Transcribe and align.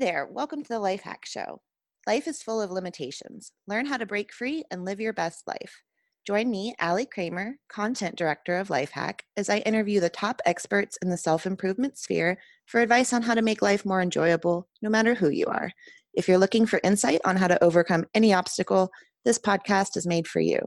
there. 0.00 0.26
Welcome 0.30 0.62
to 0.62 0.68
the 0.70 0.78
Life 0.78 1.02
Hack 1.02 1.26
Show. 1.26 1.60
Life 2.06 2.26
is 2.26 2.42
full 2.42 2.62
of 2.62 2.70
limitations. 2.70 3.52
Learn 3.66 3.84
how 3.84 3.98
to 3.98 4.06
break 4.06 4.32
free 4.32 4.64
and 4.70 4.82
live 4.82 4.98
your 4.98 5.12
best 5.12 5.46
life. 5.46 5.82
Join 6.26 6.50
me, 6.50 6.74
Allie 6.78 7.04
Kramer, 7.04 7.56
Content 7.68 8.16
Director 8.16 8.56
of 8.56 8.68
Lifehack, 8.68 9.20
as 9.36 9.50
I 9.50 9.58
interview 9.58 10.00
the 10.00 10.08
top 10.08 10.40
experts 10.46 10.96
in 11.02 11.10
the 11.10 11.18
self 11.18 11.44
improvement 11.44 11.98
sphere 11.98 12.38
for 12.64 12.80
advice 12.80 13.12
on 13.12 13.20
how 13.20 13.34
to 13.34 13.42
make 13.42 13.60
life 13.60 13.84
more 13.84 14.00
enjoyable, 14.00 14.66
no 14.80 14.88
matter 14.88 15.14
who 15.14 15.28
you 15.28 15.44
are. 15.48 15.70
If 16.14 16.28
you're 16.28 16.38
looking 16.38 16.64
for 16.64 16.80
insight 16.82 17.20
on 17.26 17.36
how 17.36 17.48
to 17.48 17.62
overcome 17.62 18.06
any 18.14 18.32
obstacle, 18.32 18.90
this 19.26 19.38
podcast 19.38 19.98
is 19.98 20.06
made 20.06 20.26
for 20.26 20.40
you. 20.40 20.60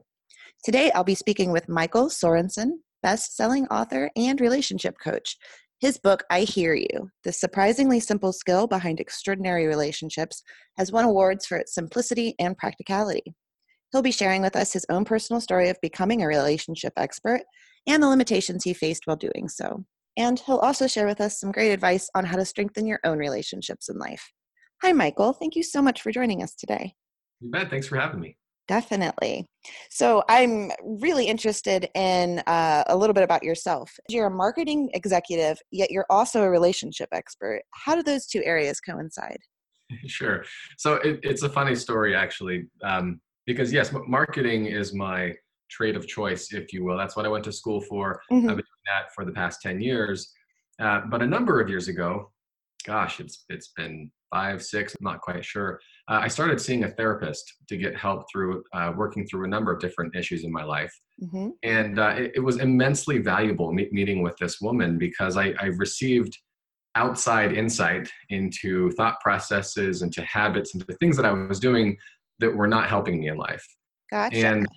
Today, 0.63 0.91
I'll 0.91 1.03
be 1.03 1.15
speaking 1.15 1.51
with 1.51 1.67
Michael 1.67 2.09
Sorensen, 2.09 2.73
best 3.01 3.35
selling 3.35 3.65
author 3.69 4.11
and 4.15 4.39
relationship 4.39 4.97
coach. 5.03 5.37
His 5.83 5.97
book, 5.97 6.23
I 6.29 6.43
Hear 6.43 6.73
You 6.73 7.09
The 7.25 7.33
Surprisingly 7.33 7.99
Simple 7.99 8.31
Skill 8.31 8.67
Behind 8.67 9.01
Extraordinary 9.01 9.67
Relationships, 9.67 10.41
has 10.77 10.93
won 10.93 11.03
awards 11.03 11.45
for 11.45 11.57
its 11.57 11.75
simplicity 11.75 12.35
and 12.39 12.57
practicality. 12.57 13.35
He'll 13.91 14.01
be 14.01 14.09
sharing 14.09 14.41
with 14.41 14.55
us 14.55 14.71
his 14.71 14.85
own 14.87 15.03
personal 15.03 15.41
story 15.41 15.67
of 15.67 15.75
becoming 15.81 16.23
a 16.23 16.27
relationship 16.27 16.93
expert 16.95 17.41
and 17.85 18.01
the 18.01 18.07
limitations 18.07 18.63
he 18.63 18.73
faced 18.73 19.07
while 19.07 19.17
doing 19.17 19.49
so. 19.49 19.83
And 20.15 20.39
he'll 20.39 20.59
also 20.59 20.87
share 20.87 21.05
with 21.05 21.19
us 21.19 21.37
some 21.37 21.51
great 21.51 21.73
advice 21.73 22.09
on 22.15 22.23
how 22.23 22.37
to 22.37 22.45
strengthen 22.45 22.87
your 22.87 23.01
own 23.03 23.17
relationships 23.17 23.89
in 23.89 23.97
life. 23.97 24.31
Hi, 24.83 24.93
Michael. 24.93 25.33
Thank 25.33 25.57
you 25.57 25.63
so 25.63 25.81
much 25.81 26.01
for 26.01 26.13
joining 26.13 26.41
us 26.41 26.55
today. 26.55 26.95
You 27.41 27.51
bet. 27.51 27.69
Thanks 27.69 27.87
for 27.87 27.97
having 27.97 28.21
me. 28.21 28.37
Definitely. 28.67 29.45
So 29.89 30.23
I'm 30.29 30.71
really 30.81 31.25
interested 31.25 31.89
in 31.95 32.39
uh, 32.47 32.83
a 32.87 32.95
little 32.95 33.13
bit 33.13 33.23
about 33.23 33.43
yourself. 33.43 33.91
You're 34.07 34.27
a 34.27 34.31
marketing 34.31 34.89
executive, 34.93 35.57
yet 35.71 35.91
you're 35.91 36.05
also 36.09 36.43
a 36.43 36.49
relationship 36.49 37.09
expert. 37.11 37.61
How 37.71 37.95
do 37.95 38.03
those 38.03 38.25
two 38.25 38.43
areas 38.43 38.79
coincide? 38.79 39.39
Sure. 40.07 40.43
So 40.77 40.95
it, 40.95 41.19
it's 41.21 41.43
a 41.43 41.49
funny 41.49 41.75
story, 41.75 42.15
actually, 42.15 42.65
um, 42.83 43.19
because 43.45 43.71
yes, 43.71 43.93
marketing 44.07 44.65
is 44.65 44.91
my 44.91 45.33
trade 45.69 45.95
of 45.95 46.07
choice, 46.07 46.51
if 46.51 46.73
you 46.73 46.83
will. 46.83 46.97
That's 46.97 47.15
what 47.15 47.27
I 47.27 47.29
went 47.29 47.43
to 47.43 47.51
school 47.51 47.79
for. 47.79 48.21
Mm-hmm. 48.31 48.49
I've 48.49 48.55
been 48.55 48.65
doing 48.65 48.87
that 48.87 49.13
for 49.13 49.23
the 49.23 49.31
past 49.31 49.61
10 49.61 49.81
years. 49.81 50.33
Uh, 50.79 51.01
but 51.11 51.21
a 51.21 51.27
number 51.27 51.61
of 51.61 51.69
years 51.69 51.89
ago, 51.89 52.31
gosh, 52.85 53.19
it's 53.19 53.45
it's 53.49 53.69
been 53.69 54.11
five, 54.31 54.63
six, 54.63 54.95
I'm 54.95 55.03
not 55.03 55.21
quite 55.21 55.45
sure. 55.45 55.79
Uh, 56.09 56.19
I 56.21 56.27
started 56.27 56.59
seeing 56.59 56.83
a 56.83 56.89
therapist 56.89 57.53
to 57.69 57.77
get 57.77 57.95
help 57.95 58.25
through 58.31 58.63
uh, 58.73 58.91
working 58.95 59.25
through 59.25 59.45
a 59.45 59.47
number 59.47 59.71
of 59.71 59.79
different 59.79 60.15
issues 60.15 60.43
in 60.43 60.51
my 60.51 60.63
life. 60.63 60.93
Mm-hmm. 61.21 61.49
And 61.63 61.99
uh, 61.99 62.15
it, 62.17 62.33
it, 62.35 62.39
was 62.39 62.57
immensely 62.57 63.19
valuable 63.19 63.71
meet, 63.71 63.93
meeting 63.93 64.21
with 64.21 64.35
this 64.37 64.59
woman 64.59 64.97
because 64.97 65.37
I, 65.37 65.53
I, 65.59 65.67
received 65.77 66.37
outside 66.95 67.53
insight 67.53 68.09
into 68.29 68.91
thought 68.91 69.19
processes, 69.21 70.01
into 70.01 70.21
habits, 70.23 70.73
into 70.73 70.85
things 70.99 71.15
that 71.15 71.25
I 71.25 71.31
was 71.31 71.59
doing 71.59 71.97
that 72.39 72.53
were 72.53 72.67
not 72.67 72.89
helping 72.89 73.21
me 73.21 73.29
in 73.29 73.37
life. 73.37 73.65
Gotcha. 74.11 74.45
And 74.45 74.67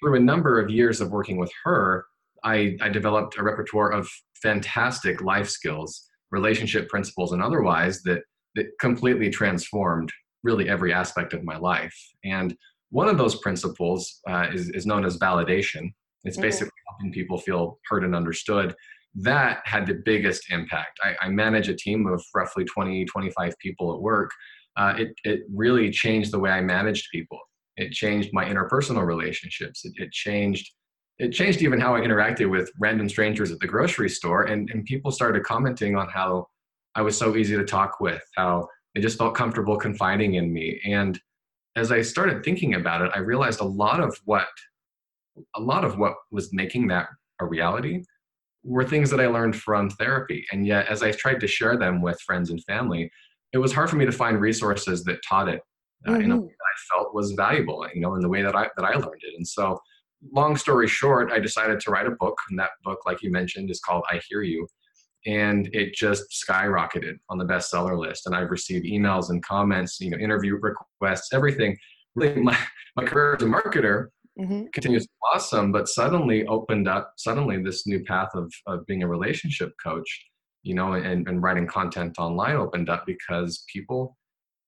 through 0.00 0.16
a 0.16 0.20
number 0.20 0.58
of 0.58 0.70
years 0.70 1.02
of 1.02 1.10
working 1.10 1.36
with 1.36 1.52
her, 1.64 2.06
I, 2.42 2.76
I 2.80 2.88
developed 2.88 3.36
a 3.36 3.42
repertoire 3.42 3.92
of 3.92 4.08
fantastic 4.42 5.20
life 5.20 5.48
skills 5.48 6.08
relationship 6.30 6.88
principles 6.88 7.32
and 7.32 7.42
otherwise 7.42 8.02
that 8.02 8.22
that 8.54 8.66
completely 8.80 9.30
transformed 9.30 10.12
really 10.44 10.68
every 10.68 10.92
aspect 10.92 11.32
of 11.32 11.42
my 11.42 11.56
life. 11.56 11.96
And 12.24 12.56
one 12.90 13.08
of 13.08 13.18
those 13.18 13.40
principles 13.40 14.20
uh, 14.28 14.46
is, 14.52 14.68
is 14.70 14.86
known 14.86 15.04
as 15.04 15.18
validation. 15.18 15.92
It's 16.22 16.36
mm-hmm. 16.36 16.42
basically 16.42 16.70
helping 16.88 17.12
people 17.12 17.38
feel 17.38 17.78
heard 17.88 18.04
and 18.04 18.14
understood. 18.14 18.74
That 19.16 19.62
had 19.64 19.86
the 19.86 20.00
biggest 20.04 20.52
impact. 20.52 21.00
I, 21.02 21.14
I 21.22 21.28
manage 21.28 21.68
a 21.68 21.74
team 21.74 22.06
of 22.06 22.22
roughly 22.34 22.64
20, 22.64 23.04
25 23.06 23.58
people 23.58 23.92
at 23.94 24.00
work. 24.00 24.30
Uh, 24.76 24.94
it, 24.98 25.14
it 25.24 25.40
really 25.52 25.90
changed 25.90 26.32
the 26.32 26.38
way 26.38 26.50
I 26.50 26.60
managed 26.60 27.08
people. 27.10 27.38
It 27.76 27.92
changed 27.92 28.30
my 28.32 28.44
interpersonal 28.44 29.04
relationships. 29.04 29.84
It, 29.84 29.92
it 29.96 30.12
changed 30.12 30.70
it 31.18 31.30
changed 31.30 31.62
even 31.62 31.80
how 31.80 31.94
I 31.94 32.00
interacted 32.00 32.50
with 32.50 32.72
random 32.80 33.08
strangers 33.08 33.52
at 33.52 33.60
the 33.60 33.68
grocery 33.68 34.08
store. 34.08 34.44
And, 34.44 34.68
and 34.70 34.84
people 34.84 35.12
started 35.12 35.44
commenting 35.44 35.94
on 35.94 36.08
how 36.08 36.48
I 36.96 37.02
was 37.02 37.16
so 37.16 37.36
easy 37.36 37.56
to 37.56 37.64
talk 37.64 38.00
with, 38.00 38.22
how 38.36 38.66
they 38.94 39.00
just 39.00 39.18
felt 39.18 39.34
comfortable 39.34 39.76
confiding 39.76 40.34
in 40.34 40.52
me. 40.52 40.80
And 40.84 41.20
as 41.76 41.90
I 41.90 42.02
started 42.02 42.44
thinking 42.44 42.74
about 42.74 43.02
it, 43.02 43.10
I 43.14 43.18
realized 43.18 43.60
a 43.60 43.64
lot 43.64 44.00
of 44.00 44.16
what 44.24 44.48
a 45.56 45.60
lot 45.60 45.84
of 45.84 45.98
what 45.98 46.14
was 46.30 46.52
making 46.52 46.86
that 46.88 47.08
a 47.40 47.44
reality 47.44 48.04
were 48.62 48.84
things 48.84 49.10
that 49.10 49.20
I 49.20 49.26
learned 49.26 49.56
from 49.56 49.90
therapy. 49.90 50.46
And 50.52 50.64
yet 50.64 50.86
as 50.86 51.02
I 51.02 51.10
tried 51.10 51.40
to 51.40 51.48
share 51.48 51.76
them 51.76 52.00
with 52.00 52.20
friends 52.20 52.50
and 52.50 52.62
family, 52.64 53.10
it 53.52 53.58
was 53.58 53.72
hard 53.72 53.90
for 53.90 53.96
me 53.96 54.06
to 54.06 54.12
find 54.12 54.40
resources 54.40 55.02
that 55.04 55.18
taught 55.28 55.48
it 55.48 55.60
uh, 56.06 56.12
mm-hmm. 56.12 56.22
in 56.22 56.30
a 56.30 56.34
mm-hmm. 56.34 56.44
way 56.44 56.52
that 56.52 56.94
I 56.94 56.96
felt 56.96 57.14
was 57.14 57.32
valuable, 57.32 57.86
you 57.92 58.00
know, 58.00 58.14
in 58.14 58.20
the 58.20 58.28
way 58.28 58.42
that 58.42 58.54
I 58.54 58.68
that 58.76 58.84
I 58.84 58.94
learned 58.94 59.22
it. 59.22 59.34
And 59.36 59.46
so 59.46 59.80
long 60.32 60.56
story 60.56 60.86
short, 60.86 61.32
I 61.32 61.40
decided 61.40 61.80
to 61.80 61.90
write 61.90 62.06
a 62.06 62.12
book, 62.12 62.38
and 62.48 62.58
that 62.58 62.70
book, 62.84 63.00
like 63.06 63.22
you 63.22 63.30
mentioned, 63.30 63.70
is 63.70 63.80
called 63.80 64.04
I 64.10 64.20
Hear 64.28 64.42
You 64.42 64.66
and 65.26 65.68
it 65.72 65.94
just 65.94 66.24
skyrocketed 66.46 67.14
on 67.30 67.38
the 67.38 67.44
bestseller 67.44 67.98
list. 67.98 68.26
And 68.26 68.34
I've 68.34 68.50
received 68.50 68.86
emails 68.86 69.30
and 69.30 69.44
comments, 69.44 70.00
you 70.00 70.10
know, 70.10 70.18
interview 70.18 70.58
requests, 70.60 71.32
everything. 71.32 71.76
Really, 72.14 72.40
my, 72.40 72.56
my 72.96 73.04
career 73.04 73.34
as 73.34 73.42
a 73.42 73.46
marketer 73.46 74.06
mm-hmm. 74.38 74.66
continues 74.72 75.04
to 75.04 75.10
blossom, 75.20 75.72
but 75.72 75.88
suddenly 75.88 76.46
opened 76.46 76.86
up, 76.86 77.12
suddenly 77.16 77.62
this 77.62 77.86
new 77.86 78.04
path 78.04 78.28
of, 78.34 78.52
of 78.66 78.86
being 78.86 79.02
a 79.02 79.08
relationship 79.08 79.72
coach, 79.82 80.08
you 80.62 80.74
know, 80.74 80.92
and, 80.92 81.26
and 81.26 81.42
writing 81.42 81.66
content 81.66 82.18
online 82.18 82.56
opened 82.56 82.88
up 82.88 83.04
because 83.06 83.64
people 83.72 84.16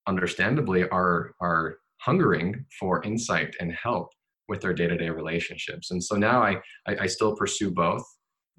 understandably 0.09 0.89
are, 0.89 1.33
are 1.41 1.77
hungering 2.01 2.65
for 2.81 3.03
insight 3.05 3.55
and 3.61 3.73
help 3.73 4.09
with 4.49 4.61
their 4.61 4.73
day-to-day 4.73 5.11
relationships. 5.11 5.91
And 5.91 6.03
so 6.03 6.15
now 6.17 6.43
I, 6.43 6.57
I, 6.87 6.97
I 7.03 7.07
still 7.07 7.35
pursue 7.35 7.71
both. 7.71 8.05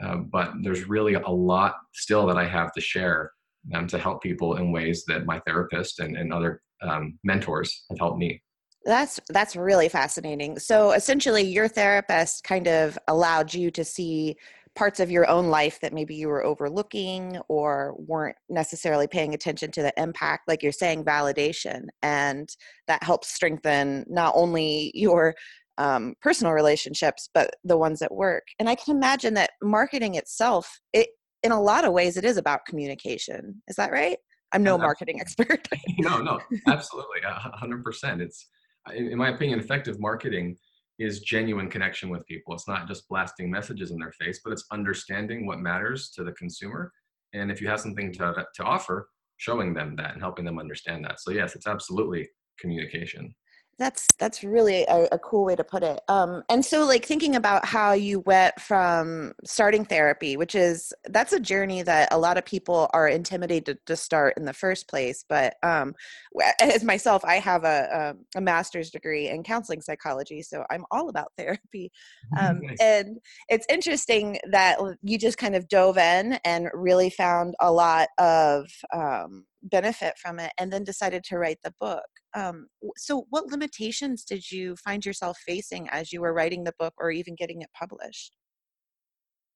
Uh, 0.03 0.17
but 0.17 0.53
there's 0.61 0.87
really 0.87 1.15
a 1.15 1.29
lot 1.29 1.75
still 1.93 2.27
that 2.27 2.37
I 2.37 2.45
have 2.45 2.71
to 2.73 2.81
share 2.81 3.31
um, 3.73 3.87
to 3.87 3.97
help 3.97 4.21
people 4.21 4.57
in 4.57 4.71
ways 4.71 5.03
that 5.07 5.25
my 5.25 5.39
therapist 5.45 5.99
and, 5.99 6.15
and 6.15 6.31
other 6.31 6.61
um, 6.81 7.17
mentors 7.23 7.85
have 7.89 7.99
helped 7.99 8.19
me. 8.19 8.41
That's 8.85 9.19
that's 9.29 9.55
really 9.55 9.89
fascinating. 9.89 10.59
So 10.59 10.91
essentially, 10.91 11.43
your 11.43 11.67
therapist 11.67 12.43
kind 12.43 12.67
of 12.67 12.97
allowed 13.07 13.53
you 13.53 13.69
to 13.71 13.83
see 13.83 14.37
parts 14.77 14.99
of 14.99 15.09
your 15.09 15.27
own 15.27 15.47
life 15.47 15.79
that 15.81 15.91
maybe 15.91 16.13
you 16.13 16.27
were 16.27 16.45
overlooking 16.45 17.37
or 17.49 17.95
weren't 17.97 18.35
necessarily 18.47 19.07
paying 19.07 19.33
attention 19.33 19.71
to 19.71 19.81
the 19.81 19.91
impact 19.97 20.47
like 20.47 20.61
you're 20.61 20.71
saying 20.71 21.03
validation 21.03 21.87
and 22.03 22.55
that 22.85 23.01
helps 23.01 23.33
strengthen 23.33 24.05
not 24.07 24.31
only 24.35 24.91
your 24.93 25.33
um, 25.77 26.15
personal 26.21 26.53
relationships, 26.53 27.29
but 27.33 27.51
the 27.63 27.77
ones 27.77 28.01
at 28.01 28.13
work. 28.13 28.43
And 28.59 28.69
I 28.69 28.75
can 28.75 28.95
imagine 28.95 29.33
that 29.35 29.51
marketing 29.61 30.15
itself, 30.15 30.79
it 30.93 31.09
in 31.43 31.51
a 31.51 31.61
lot 31.61 31.85
of 31.85 31.93
ways, 31.93 32.17
it 32.17 32.25
is 32.25 32.37
about 32.37 32.65
communication. 32.65 33.61
Is 33.67 33.75
that 33.75 33.91
right? 33.91 34.17
I'm 34.53 34.63
no 34.63 34.77
marketing 34.77 35.19
expert. 35.19 35.67
no, 35.99 36.21
no, 36.21 36.39
absolutely, 36.67 37.19
hundred 37.23 37.83
percent. 37.83 38.21
It's, 38.21 38.47
in 38.95 39.17
my 39.17 39.29
opinion, 39.29 39.59
effective 39.59 39.99
marketing 39.99 40.57
is 40.99 41.19
genuine 41.19 41.69
connection 41.69 42.09
with 42.09 42.25
people. 42.25 42.53
It's 42.53 42.67
not 42.67 42.87
just 42.87 43.07
blasting 43.07 43.51
messages 43.51 43.91
in 43.91 43.99
their 43.99 44.13
face, 44.13 44.39
but 44.43 44.53
it's 44.53 44.65
understanding 44.71 45.45
what 45.45 45.59
matters 45.59 46.09
to 46.15 46.23
the 46.23 46.31
consumer. 46.31 46.91
And 47.33 47.51
if 47.51 47.61
you 47.61 47.67
have 47.67 47.81
something 47.81 48.13
to 48.13 48.45
to 48.55 48.63
offer, 48.63 49.09
showing 49.37 49.73
them 49.73 49.95
that 49.97 50.13
and 50.13 50.21
helping 50.21 50.45
them 50.45 50.59
understand 50.59 51.05
that. 51.05 51.19
So 51.19 51.31
yes, 51.31 51.55
it's 51.55 51.67
absolutely 51.67 52.27
communication 52.59 53.35
that's 53.79 54.07
that's 54.17 54.43
really 54.43 54.83
a, 54.87 55.07
a, 55.11 55.19
cool 55.19 55.45
way 55.45 55.55
to 55.55 55.63
put 55.63 55.83
it 55.83 55.99
um, 56.07 56.43
and 56.49 56.65
so 56.65 56.85
like 56.85 57.05
thinking 57.05 57.35
about 57.35 57.65
how 57.65 57.91
you 57.91 58.19
went 58.21 58.59
from 58.59 59.33
starting 59.45 59.85
therapy 59.85 60.37
which 60.37 60.55
is 60.55 60.93
that's 61.05 61.33
a 61.33 61.39
journey 61.39 61.81
that 61.81 62.07
a 62.11 62.17
lot 62.17 62.37
of 62.37 62.45
people 62.45 62.89
are 62.93 63.07
intimidated 63.07 63.77
to 63.85 63.95
start 63.95 64.33
in 64.37 64.45
the 64.45 64.53
first 64.53 64.87
place 64.87 65.23
but 65.27 65.55
um, 65.63 65.93
as 66.61 66.83
myself 66.83 67.23
i 67.25 67.35
have 67.35 67.63
a, 67.63 67.87
a, 67.91 68.09
um, 68.09 68.19
a, 68.35 68.41
master's 68.41 68.89
degree 68.89 69.29
in 69.29 69.43
counseling 69.43 69.81
psychology 69.81 70.41
so 70.41 70.63
i'm 70.69 70.85
all 70.91 71.09
about 71.09 71.31
therapy 71.37 71.91
um, 72.39 72.61
nice. 72.61 72.77
and 72.79 73.17
it's 73.49 73.65
interesting 73.69 74.39
that 74.49 74.77
you 75.03 75.17
just 75.17 75.37
kind 75.37 75.55
of 75.55 75.67
dove 75.67 75.97
in 75.97 76.39
and 76.45 76.69
really 76.73 77.09
found 77.09 77.55
a 77.59 77.71
lot 77.71 78.09
of 78.17 78.67
um, 78.93 79.45
benefit 79.67 80.13
from 80.17 80.39
it 80.39 80.51
and 80.57 80.71
then 80.71 80.83
decided 80.83 81.23
to 81.23 81.37
write 81.37 81.59
the 81.63 81.73
book 81.79 82.05
um, 82.37 82.67
so 82.97 83.25
what 83.29 83.47
limitations 83.47 84.23
did 84.23 84.51
you 84.51 84.75
find 84.75 85.05
yourself 85.05 85.39
facing 85.45 85.89
as 85.89 86.13
you 86.13 86.21
were 86.21 86.33
writing 86.33 86.63
the 86.63 86.73
book 86.77 86.93
or 86.97 87.09
even 87.09 87.35
getting 87.35 87.61
it 87.61 87.69
published? 87.73 88.35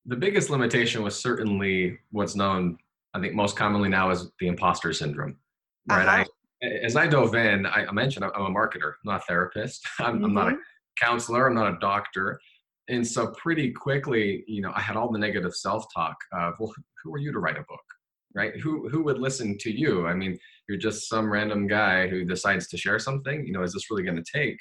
The 0.05 0.15
biggest 0.15 0.49
limitation 0.49 1.03
was 1.03 1.19
certainly 1.19 1.99
what's 2.09 2.35
known 2.35 2.77
i 3.13 3.19
think 3.19 3.35
most 3.35 3.55
commonly 3.55 3.89
now 3.89 4.09
as 4.09 4.31
the 4.39 4.47
imposter 4.47 4.93
syndrome 4.93 5.37
right? 5.89 6.07
Uh-huh. 6.07 6.25
I, 6.63 6.67
as 6.83 6.95
i 6.95 7.05
dove 7.05 7.35
in 7.35 7.67
i, 7.67 7.91
mentioned 7.91 8.25
i'm 8.25 8.45
a 8.45 8.49
marketer 8.49 8.93
not 9.05 9.21
a 9.21 9.23
therapist. 9.25 9.87
I'm, 9.99 10.15
mm-hmm. 10.15 10.25
I'm 10.25 10.33
not 10.33 10.53
a 10.53 10.57
counselor 10.99 11.47
i'm 11.47 11.55
not 11.55 11.73
a 11.73 11.77
doctor. 11.79 12.39
And 12.87 13.07
so 13.07 13.27
pretty 13.27 13.71
quickly 13.71 14.43
you 14.47 14.61
know 14.61 14.71
i 14.75 14.81
had 14.81 14.97
all 14.97 15.11
the 15.11 15.19
negative 15.19 15.53
self-talk 15.53 16.15
of 16.33 16.55
well 16.59 16.73
who 17.03 17.13
are 17.13 17.19
you 17.19 17.31
to 17.31 17.39
write 17.39 17.57
a 17.57 17.65
book 17.67 17.85
right? 18.33 18.55
Who 18.59 18.89
who 18.89 19.03
would 19.03 19.19
listen 19.19 19.57
to 19.59 19.71
you? 19.71 20.07
I 20.07 20.13
mean, 20.13 20.37
you're 20.67 20.77
just 20.77 21.09
some 21.09 21.31
random 21.31 21.67
guy 21.67 22.07
who 22.07 22.25
decides 22.25 22.67
to 22.69 22.77
share 22.77 22.99
something. 22.99 23.45
You 23.45 23.53
know, 23.53 23.63
is 23.63 23.73
this 23.73 23.89
really 23.89 24.03
going 24.03 24.21
to 24.21 24.31
take? 24.33 24.57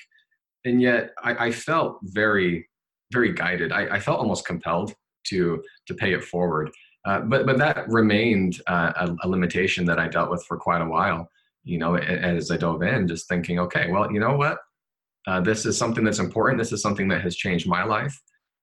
And 0.64 0.80
yet, 0.82 1.10
I, 1.22 1.46
I 1.46 1.50
felt 1.50 1.98
very 2.02 2.68
very 3.12 3.32
guided. 3.32 3.72
I, 3.72 3.96
I, 3.96 4.00
felt 4.00 4.20
almost 4.20 4.46
compelled 4.46 4.94
to 5.26 5.62
to 5.86 5.94
pay 5.94 6.12
it 6.12 6.22
forward. 6.24 6.70
Uh, 7.04 7.20
but 7.20 7.46
but 7.46 7.58
that 7.58 7.88
remained 7.88 8.60
uh, 8.66 8.92
a, 8.96 9.26
a, 9.26 9.28
limitation 9.28 9.84
that 9.86 9.98
I 9.98 10.06
dealt 10.06 10.30
with 10.30 10.44
for 10.46 10.56
quite 10.56 10.82
a 10.82 10.86
while. 10.86 11.28
You 11.64 11.78
know, 11.78 11.96
as 11.96 12.50
I 12.50 12.56
dove 12.56 12.82
in, 12.82 13.08
just 13.08 13.28
thinking, 13.28 13.58
okay, 13.58 13.90
well, 13.90 14.10
you 14.10 14.20
know 14.20 14.36
what, 14.36 14.58
uh, 15.26 15.40
this 15.40 15.66
is 15.66 15.76
something 15.76 16.04
that's 16.04 16.18
important. 16.18 16.58
This 16.58 16.72
is 16.72 16.82
something 16.82 17.08
that 17.08 17.20
has 17.22 17.36
changed 17.36 17.68
my 17.68 17.84
life. 17.84 18.18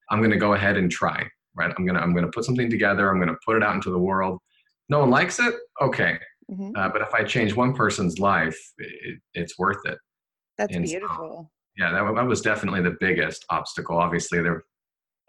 I'm 0.09 0.19
going 0.19 0.31
to 0.31 0.37
go 0.37 0.53
ahead 0.53 0.77
and 0.77 0.89
try. 0.91 1.27
Right? 1.55 1.73
I'm 1.75 1.85
gonna 1.85 1.99
I'm 1.99 2.13
gonna 2.13 2.29
put 2.29 2.45
something 2.45 2.69
together. 2.69 3.09
I'm 3.09 3.19
gonna 3.19 3.37
put 3.43 3.57
it 3.57 3.63
out 3.63 3.73
into 3.73 3.89
the 3.89 3.97
world. 3.97 4.39
No 4.89 4.99
one 4.99 5.09
likes 5.09 5.39
it. 5.39 5.53
Okay. 5.81 6.17
Mm-hmm. 6.49 6.71
Uh, 6.75 6.89
but 6.89 7.01
if 7.01 7.13
I 7.13 7.23
change 7.23 7.55
one 7.55 7.73
person's 7.73 8.19
life, 8.19 8.57
it, 8.77 9.19
it's 9.33 9.57
worth 9.59 9.85
it. 9.85 9.97
That's 10.57 10.75
and 10.75 10.85
beautiful. 10.85 11.17
So, 11.17 11.51
yeah, 11.77 11.91
that, 11.91 12.15
that 12.15 12.25
was 12.25 12.41
definitely 12.41 12.81
the 12.81 12.95
biggest 12.99 13.45
obstacle. 13.49 13.97
Obviously, 13.97 14.41
there 14.41 14.63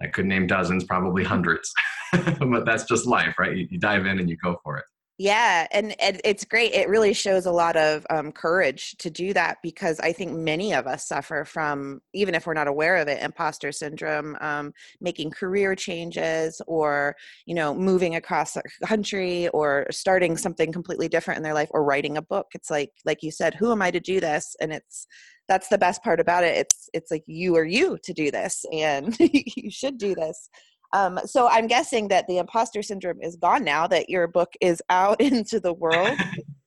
I 0.00 0.06
could 0.06 0.26
name 0.26 0.46
dozens, 0.46 0.84
probably 0.84 1.24
hundreds, 1.24 1.72
but 2.12 2.64
that's 2.64 2.84
just 2.84 3.06
life, 3.06 3.34
right? 3.38 3.56
You, 3.56 3.66
you, 3.70 3.78
dive 3.78 4.06
in 4.06 4.20
and 4.20 4.30
you 4.30 4.36
go 4.36 4.56
for 4.62 4.76
it. 4.78 4.84
Yeah, 5.20 5.66
and, 5.72 6.00
and 6.00 6.20
it's 6.24 6.44
great. 6.44 6.74
It 6.74 6.88
really 6.88 7.12
shows 7.12 7.44
a 7.46 7.50
lot 7.50 7.76
of 7.76 8.06
um, 8.08 8.30
courage 8.30 8.96
to 8.98 9.10
do 9.10 9.32
that 9.32 9.58
because 9.64 9.98
I 9.98 10.12
think 10.12 10.32
many 10.32 10.72
of 10.72 10.86
us 10.86 11.08
suffer 11.08 11.44
from, 11.44 12.00
even 12.14 12.36
if 12.36 12.46
we're 12.46 12.54
not 12.54 12.68
aware 12.68 12.94
of 12.96 13.08
it, 13.08 13.20
imposter 13.20 13.72
syndrome, 13.72 14.36
um, 14.40 14.72
making 15.00 15.32
career 15.32 15.74
changes, 15.74 16.62
or 16.68 17.16
you 17.46 17.54
know, 17.56 17.74
moving 17.74 18.14
across 18.14 18.52
the 18.52 18.62
country, 18.86 19.48
or 19.48 19.88
starting 19.90 20.36
something 20.36 20.70
completely 20.72 21.08
different 21.08 21.38
in 21.38 21.42
their 21.42 21.54
life, 21.54 21.68
or 21.72 21.82
writing 21.82 22.16
a 22.16 22.22
book. 22.22 22.46
It's 22.54 22.70
like, 22.70 22.92
like 23.04 23.24
you 23.24 23.32
said, 23.32 23.54
who 23.54 23.72
am 23.72 23.82
I 23.82 23.90
to 23.90 24.00
do 24.00 24.20
this? 24.20 24.54
And 24.60 24.72
it's 24.72 25.08
that's 25.48 25.68
the 25.68 25.78
best 25.78 26.02
part 26.04 26.20
about 26.20 26.44
it 26.44 26.58
it's 26.58 26.90
it's 26.92 27.10
like 27.10 27.24
you 27.26 27.56
or 27.56 27.64
you 27.64 27.96
to 28.02 28.12
do 28.12 28.30
this 28.30 28.66
and 28.70 29.16
you 29.20 29.70
should 29.70 29.96
do 29.96 30.14
this 30.14 30.50
um, 30.92 31.18
so 31.24 31.48
i'm 31.48 31.66
guessing 31.66 32.08
that 32.08 32.26
the 32.26 32.38
imposter 32.38 32.82
syndrome 32.82 33.20
is 33.22 33.36
gone 33.36 33.64
now 33.64 33.86
that 33.86 34.08
your 34.08 34.26
book 34.26 34.52
is 34.60 34.82
out 34.90 35.20
into 35.20 35.60
the 35.60 35.72
world. 35.72 36.18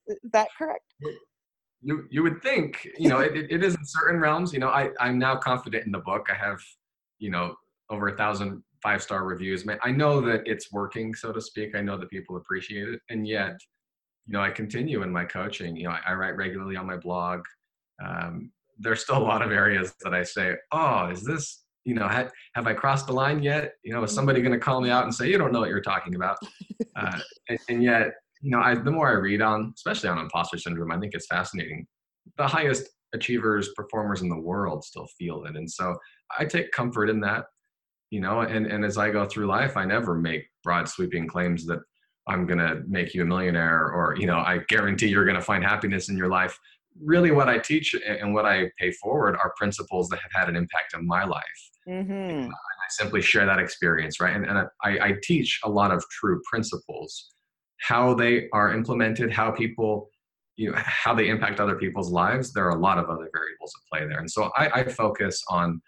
Is 0.07 0.31
that 0.33 0.49
correct? 0.57 0.93
You 1.81 2.05
you 2.09 2.21
would 2.23 2.41
think 2.41 2.87
you 2.97 3.09
know 3.09 3.19
it, 3.19 3.35
it 3.35 3.63
is 3.63 3.75
in 3.75 3.85
certain 3.85 4.19
realms 4.19 4.53
you 4.53 4.59
know 4.59 4.69
i 4.69 4.89
i'm 4.99 5.17
now 5.17 5.35
confident 5.35 5.85
in 5.85 5.91
the 5.91 5.99
book. 5.99 6.27
I 6.29 6.35
have 6.35 6.59
you 7.19 7.31
know 7.31 7.55
over 7.89 8.09
a 8.09 8.17
thousand 8.17 8.63
five 8.83 9.01
star 9.01 9.25
reviews 9.25 9.63
i 9.83 9.91
know 9.91 10.21
that 10.21 10.41
it's 10.45 10.71
working 10.71 11.13
so 11.13 11.31
to 11.31 11.41
speak. 11.41 11.75
I 11.75 11.81
know 11.81 11.97
that 11.97 12.09
people 12.09 12.37
appreciate 12.37 12.87
it. 12.89 12.99
And 13.09 13.27
yet 13.27 13.55
you 14.27 14.33
know 14.33 14.41
i 14.41 14.51
continue 14.51 15.01
in 15.01 15.11
my 15.11 15.25
coaching. 15.25 15.75
You 15.75 15.85
know 15.85 15.91
i, 15.91 16.01
I 16.09 16.13
write 16.13 16.35
regularly 16.35 16.75
on 16.75 16.85
my 16.85 16.97
blog. 16.97 17.41
Um, 18.03 18.51
there's 18.77 19.01
still 19.01 19.17
a 19.17 19.29
lot 19.33 19.41
of 19.43 19.51
areas 19.51 19.93
that 20.01 20.13
I 20.13 20.23
say, 20.23 20.55
oh, 20.71 21.07
is 21.07 21.23
this, 21.23 21.60
you 21.85 21.95
know, 21.95 22.07
have, 22.07 22.31
have 22.55 22.67
I 22.67 22.73
crossed 22.73 23.07
the 23.07 23.13
line 23.13 23.41
yet? 23.41 23.73
You 23.83 23.93
know, 23.93 24.03
is 24.03 24.11
somebody 24.11 24.39
mm-hmm. 24.39 24.49
going 24.49 24.59
to 24.59 24.63
call 24.63 24.81
me 24.81 24.89
out 24.89 25.03
and 25.03 25.13
say, 25.13 25.29
you 25.29 25.37
don't 25.37 25.51
know 25.51 25.59
what 25.59 25.69
you're 25.69 25.81
talking 25.81 26.15
about? 26.15 26.37
Uh, 26.93 27.17
and, 27.47 27.57
and, 27.69 27.83
yet, 27.83 28.11
you 28.41 28.51
know, 28.51 28.59
I, 28.59 28.75
the 28.75 28.91
more 28.91 29.07
I 29.07 29.13
read 29.13 29.41
on, 29.41 29.71
especially 29.77 30.09
on 30.09 30.17
imposter 30.17 30.57
syndrome, 30.57 30.91
I 30.91 30.99
think 30.99 31.13
it's 31.13 31.25
fascinating. 31.27 31.87
The 32.37 32.45
highest 32.45 32.89
achievers, 33.13 33.69
performers 33.77 34.21
in 34.21 34.29
the 34.29 34.37
world 34.37 34.83
still 34.83 35.07
feel 35.17 35.45
it. 35.45 35.55
And 35.55 35.71
so 35.71 35.95
I 36.37 36.43
take 36.43 36.71
comfort 36.71 37.09
in 37.09 37.21
that, 37.21 37.45
you 38.09 38.19
know, 38.19 38.41
and, 38.41 38.65
and 38.65 38.83
as 38.83 38.97
I 38.97 39.09
go 39.09 39.25
through 39.25 39.45
life, 39.45 39.77
I 39.77 39.85
never 39.85 40.15
make 40.15 40.49
broad 40.65 40.89
sweeping 40.89 41.27
claims 41.27 41.65
that 41.67 41.79
I'm 42.27 42.45
going 42.45 42.59
to 42.59 42.81
make 42.87 43.13
you 43.13 43.21
a 43.21 43.25
millionaire 43.25 43.89
or, 43.91 44.15
you 44.19 44.27
know, 44.27 44.39
I 44.39 44.59
guarantee 44.67 45.07
you're 45.07 45.25
going 45.25 45.37
to 45.37 45.41
find 45.41 45.63
happiness 45.63 46.09
in 46.09 46.17
your 46.17 46.29
life 46.29 46.57
really 47.03 47.31
what 47.31 47.49
I 47.49 47.57
teach 47.57 47.93
and 47.93 48.33
what 48.33 48.45
I 48.45 48.69
pay 48.77 48.91
forward 48.91 49.35
are 49.35 49.53
principles 49.57 50.07
that 50.09 50.19
have 50.21 50.31
had 50.33 50.49
an 50.49 50.55
impact 50.55 50.93
on 50.95 51.05
my 51.05 51.23
life. 51.23 51.43
Mm-hmm. 51.87 52.11
And 52.11 52.51
I 52.51 52.87
simply 52.89 53.21
share 53.21 53.45
that 53.45 53.59
experience, 53.59 54.19
right? 54.19 54.35
And, 54.35 54.45
and 54.45 54.67
I, 54.83 54.89
I 54.99 55.15
teach 55.23 55.59
a 55.63 55.69
lot 55.69 55.91
of 55.91 56.03
true 56.09 56.41
principles, 56.49 57.33
how 57.79 58.13
they 58.13 58.47
are 58.53 58.73
implemented, 58.73 59.31
how 59.31 59.51
people, 59.51 60.09
you 60.55 60.71
know, 60.71 60.77
how 60.77 61.13
they 61.13 61.29
impact 61.29 61.59
other 61.59 61.75
people's 61.75 62.11
lives. 62.11 62.53
There 62.53 62.65
are 62.65 62.77
a 62.77 62.81
lot 62.81 62.97
of 62.97 63.05
other 63.05 63.29
variables 63.33 63.73
at 63.75 63.97
play 63.97 64.07
there. 64.07 64.19
And 64.19 64.29
so 64.29 64.51
I, 64.55 64.81
I 64.81 64.83
focus 64.85 65.43
on 65.49 65.81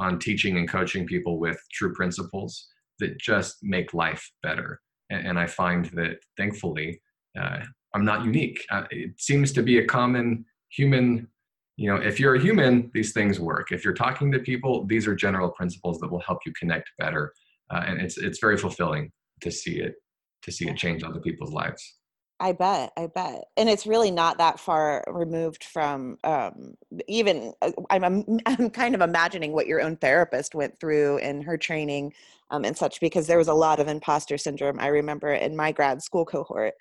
on 0.00 0.18
teaching 0.18 0.58
and 0.58 0.68
coaching 0.68 1.04
people 1.06 1.38
with 1.40 1.60
true 1.72 1.92
principles 1.92 2.68
that 3.00 3.18
just 3.18 3.56
make 3.62 3.94
life 3.94 4.30
better. 4.42 4.80
And, 5.10 5.26
and 5.28 5.38
I 5.38 5.46
find 5.46 5.86
that 5.94 6.18
thankfully, 6.36 7.00
uh, 7.38 7.60
I'm 7.94 8.04
not 8.04 8.24
unique. 8.24 8.64
Uh, 8.70 8.84
it 8.90 9.12
seems 9.18 9.52
to 9.52 9.62
be 9.62 9.78
a 9.78 9.86
common 9.86 10.44
human, 10.68 11.28
you 11.76 11.88
know, 11.90 11.96
if 11.96 12.20
you're 12.20 12.34
a 12.34 12.40
human, 12.40 12.90
these 12.92 13.12
things 13.12 13.40
work. 13.40 13.72
If 13.72 13.84
you're 13.84 13.94
talking 13.94 14.30
to 14.32 14.38
people, 14.38 14.86
these 14.86 15.06
are 15.06 15.14
general 15.14 15.50
principles 15.50 15.98
that 16.00 16.10
will 16.10 16.20
help 16.20 16.40
you 16.44 16.52
connect 16.58 16.90
better. 16.98 17.32
Uh, 17.70 17.84
and 17.86 18.00
it's 18.00 18.18
it's 18.18 18.38
very 18.40 18.56
fulfilling 18.56 19.10
to 19.40 19.50
see 19.50 19.78
it 19.80 19.94
to 20.42 20.52
see 20.52 20.68
it 20.68 20.76
change 20.76 21.02
other 21.02 21.20
people's 21.20 21.52
lives. 21.52 21.98
I 22.40 22.52
bet, 22.52 22.92
I 22.96 23.08
bet, 23.08 23.44
and 23.56 23.68
it's 23.68 23.84
really 23.84 24.12
not 24.12 24.38
that 24.38 24.60
far 24.60 25.04
removed 25.08 25.64
from 25.64 26.18
um, 26.22 26.74
even. 27.08 27.52
Uh, 27.60 27.72
I'm, 27.90 28.04
I'm, 28.04 28.24
I'm 28.46 28.70
kind 28.70 28.94
of 28.94 29.00
imagining 29.00 29.52
what 29.52 29.66
your 29.66 29.80
own 29.80 29.96
therapist 29.96 30.54
went 30.54 30.78
through 30.78 31.18
in 31.18 31.42
her 31.42 31.58
training 31.58 32.12
um, 32.50 32.64
and 32.64 32.76
such, 32.76 33.00
because 33.00 33.26
there 33.26 33.38
was 33.38 33.48
a 33.48 33.54
lot 33.54 33.80
of 33.80 33.88
imposter 33.88 34.38
syndrome. 34.38 34.78
I 34.78 34.86
remember 34.86 35.32
in 35.32 35.56
my 35.56 35.72
grad 35.72 36.00
school 36.00 36.24
cohort, 36.24 36.74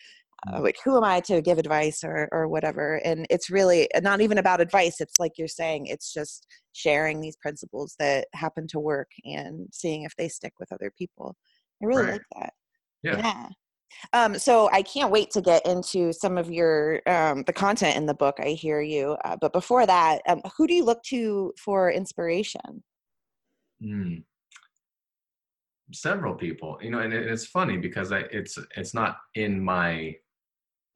uh, 0.51 0.61
like 0.61 0.77
who 0.83 0.95
am 0.97 1.03
i 1.03 1.19
to 1.19 1.41
give 1.41 1.57
advice 1.57 2.03
or 2.03 2.27
or 2.31 2.47
whatever 2.47 3.01
and 3.03 3.25
it's 3.29 3.49
really 3.49 3.87
not 4.01 4.21
even 4.21 4.37
about 4.37 4.61
advice 4.61 5.01
it's 5.01 5.19
like 5.19 5.33
you're 5.37 5.47
saying 5.47 5.87
it's 5.87 6.13
just 6.13 6.45
sharing 6.73 7.19
these 7.19 7.35
principles 7.37 7.95
that 7.97 8.27
happen 8.33 8.67
to 8.67 8.79
work 8.79 9.09
and 9.25 9.67
seeing 9.71 10.03
if 10.03 10.15
they 10.15 10.27
stick 10.27 10.53
with 10.59 10.71
other 10.71 10.91
people 10.97 11.35
i 11.81 11.85
really 11.85 12.03
right. 12.03 12.11
like 12.13 12.21
that 12.39 12.53
yeah. 13.03 13.17
yeah. 13.17 13.47
Um, 14.13 14.37
so 14.37 14.69
I 14.71 14.81
can't 14.81 15.11
wait 15.11 15.31
to 15.31 15.41
get 15.41 15.65
into 15.65 16.11
some 16.11 16.37
of 16.37 16.51
your 16.51 17.01
um, 17.07 17.43
the 17.43 17.53
content 17.53 17.95
in 17.95 18.05
the 18.05 18.13
book. 18.13 18.35
I 18.39 18.49
hear 18.49 18.81
you, 18.81 19.17
uh, 19.23 19.37
but 19.39 19.53
before 19.53 19.85
that, 19.85 20.21
um, 20.27 20.41
who 20.57 20.67
do 20.67 20.73
you 20.73 20.85
look 20.85 21.01
to 21.03 21.53
for 21.57 21.91
inspiration? 21.91 22.83
Mm. 23.83 24.23
Several 25.93 26.35
people, 26.35 26.77
you 26.81 26.91
know, 26.91 26.99
and 26.99 27.13
it's 27.13 27.45
funny 27.45 27.77
because 27.77 28.11
I, 28.11 28.19
it's 28.31 28.59
it's 28.75 28.93
not 28.93 29.17
in 29.35 29.63
my 29.63 30.15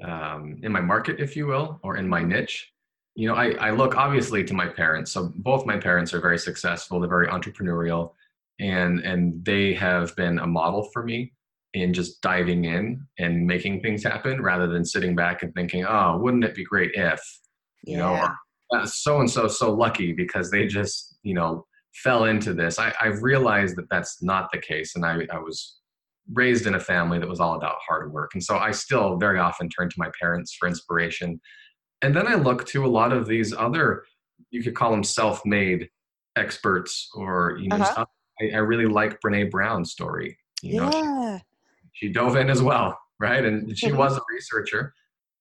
um, 0.04 0.58
in 0.64 0.72
my 0.72 0.82
market, 0.82 1.20
if 1.20 1.36
you 1.36 1.48
will, 1.48 1.80
or 1.84 1.98
in 1.98 2.08
my 2.08 2.22
niche. 2.24 2.72
You 3.16 3.28
know, 3.28 3.36
I, 3.36 3.52
I 3.54 3.72
look 3.72 3.98
obviously 3.98 4.44
to 4.46 4.54
my 4.54 4.68
parents. 4.68 5.12
So 5.12 5.34
both 5.36 5.66
my 5.66 5.78
parents 5.78 6.14
are 6.14 6.22
very 6.22 6.40
successful. 6.40 7.00
They're 7.00 7.10
very 7.10 7.28
entrepreneurial, 7.28 8.14
and 8.60 9.00
and 9.00 9.44
they 9.44 9.74
have 9.74 10.16
been 10.16 10.40
a 10.40 10.48
model 10.48 10.90
for 10.94 11.04
me 11.04 11.34
in 11.74 11.94
just 11.94 12.22
diving 12.22 12.66
in 12.66 13.06
and 13.20 13.46
making 13.46 13.82
things 13.82 14.04
happen 14.04 14.42
rather 14.42 14.68
than 14.68 14.84
sitting 14.84 15.16
back 15.16 15.42
and 15.44 15.54
thinking, 15.54 15.86
oh, 15.86 16.18
wouldn't 16.18 16.44
it 16.44 16.54
be 16.54 16.66
great 16.66 16.92
if, 16.96 17.22
you 17.84 17.98
yeah. 17.98 18.34
know, 18.74 18.86
so 18.86 19.20
and 19.20 19.30
so 19.30 19.48
so 19.48 19.72
lucky 19.74 20.14
because 20.14 20.50
they 20.50 20.68
just 20.68 21.18
you 21.24 21.34
know 21.34 21.66
fell 21.96 22.26
into 22.26 22.54
this. 22.54 22.80
I, 22.80 22.94
I've 23.02 23.22
realized 23.22 23.76
that 23.76 23.90
that's 23.90 24.24
not 24.24 24.50
the 24.54 24.60
case, 24.60 24.96
and 24.96 25.06
I, 25.06 25.28
I 25.32 25.40
was 25.40 25.81
raised 26.34 26.68
in 26.68 26.76
a 26.76 26.80
family 26.80 27.20
that 27.20 27.28
was 27.28 27.40
all 27.40 27.56
about 27.56 27.76
hard 27.88 28.12
work. 28.12 28.32
And 28.34 28.44
so 28.44 28.58
I 28.58 28.72
still 28.72 29.18
very 29.18 29.40
often 29.40 29.70
turn 29.70 29.90
to 29.90 29.96
my 29.98 30.10
parents 30.20 30.56
for 30.58 30.68
inspiration. 30.68 31.40
And 32.02 32.16
then 32.16 32.28
I 32.28 32.36
look 32.36 32.66
to 32.68 32.86
a 32.86 32.88
lot 32.88 33.14
of 33.14 33.28
these 33.28 33.54
other, 33.54 34.04
you 34.50 34.64
could 34.64 34.76
call 34.76 34.92
them 34.92 35.04
self 35.04 35.46
made 35.46 35.90
experts 36.36 37.10
or, 37.14 37.58
you 37.60 37.70
know, 37.70 37.78
uh-huh. 37.78 38.06
I, 38.42 38.50
I, 38.56 38.58
really 38.60 38.86
like 38.86 39.20
Brene 39.20 39.52
Brown's 39.52 39.92
story. 39.92 40.38
You 40.62 40.76
yeah. 40.76 41.40
she, 41.92 42.08
she, 42.08 42.14
dove 42.14 42.36
in 42.36 42.50
as 42.50 42.62
well, 42.62 42.98
right? 43.20 43.44
And 43.44 43.78
she 43.78 43.88
mm-hmm. 43.88 43.98
was 43.98 44.18
a 44.18 44.22
researcher, 44.34 44.94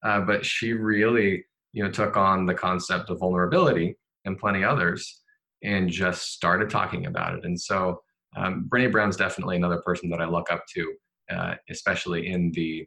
uh, 0.04 0.20
but 0.22 0.44
she 0.44 0.72
really, 0.72 1.44
you 1.72 1.84
know, 1.84 1.90
took 1.90 2.16
on 2.16 2.46
the 2.46 2.54
concept 2.54 3.10
of 3.10 3.20
vulnerability 3.20 3.96
and 4.24 4.38
plenty 4.38 4.64
others 4.64 5.22
and 5.62 5.88
just 5.88 6.32
started 6.32 6.68
talking 6.68 7.06
about 7.06 7.34
it. 7.34 7.44
And 7.44 7.58
so, 7.58 8.00
um, 8.36 8.68
Brene 8.68 8.92
Brown's 8.92 9.16
definitely 9.16 9.56
another 9.56 9.82
person 9.82 10.08
that 10.10 10.20
I 10.20 10.26
look 10.26 10.50
up 10.50 10.64
to, 10.74 10.94
uh, 11.30 11.54
especially 11.68 12.28
in 12.28 12.52
the 12.52 12.86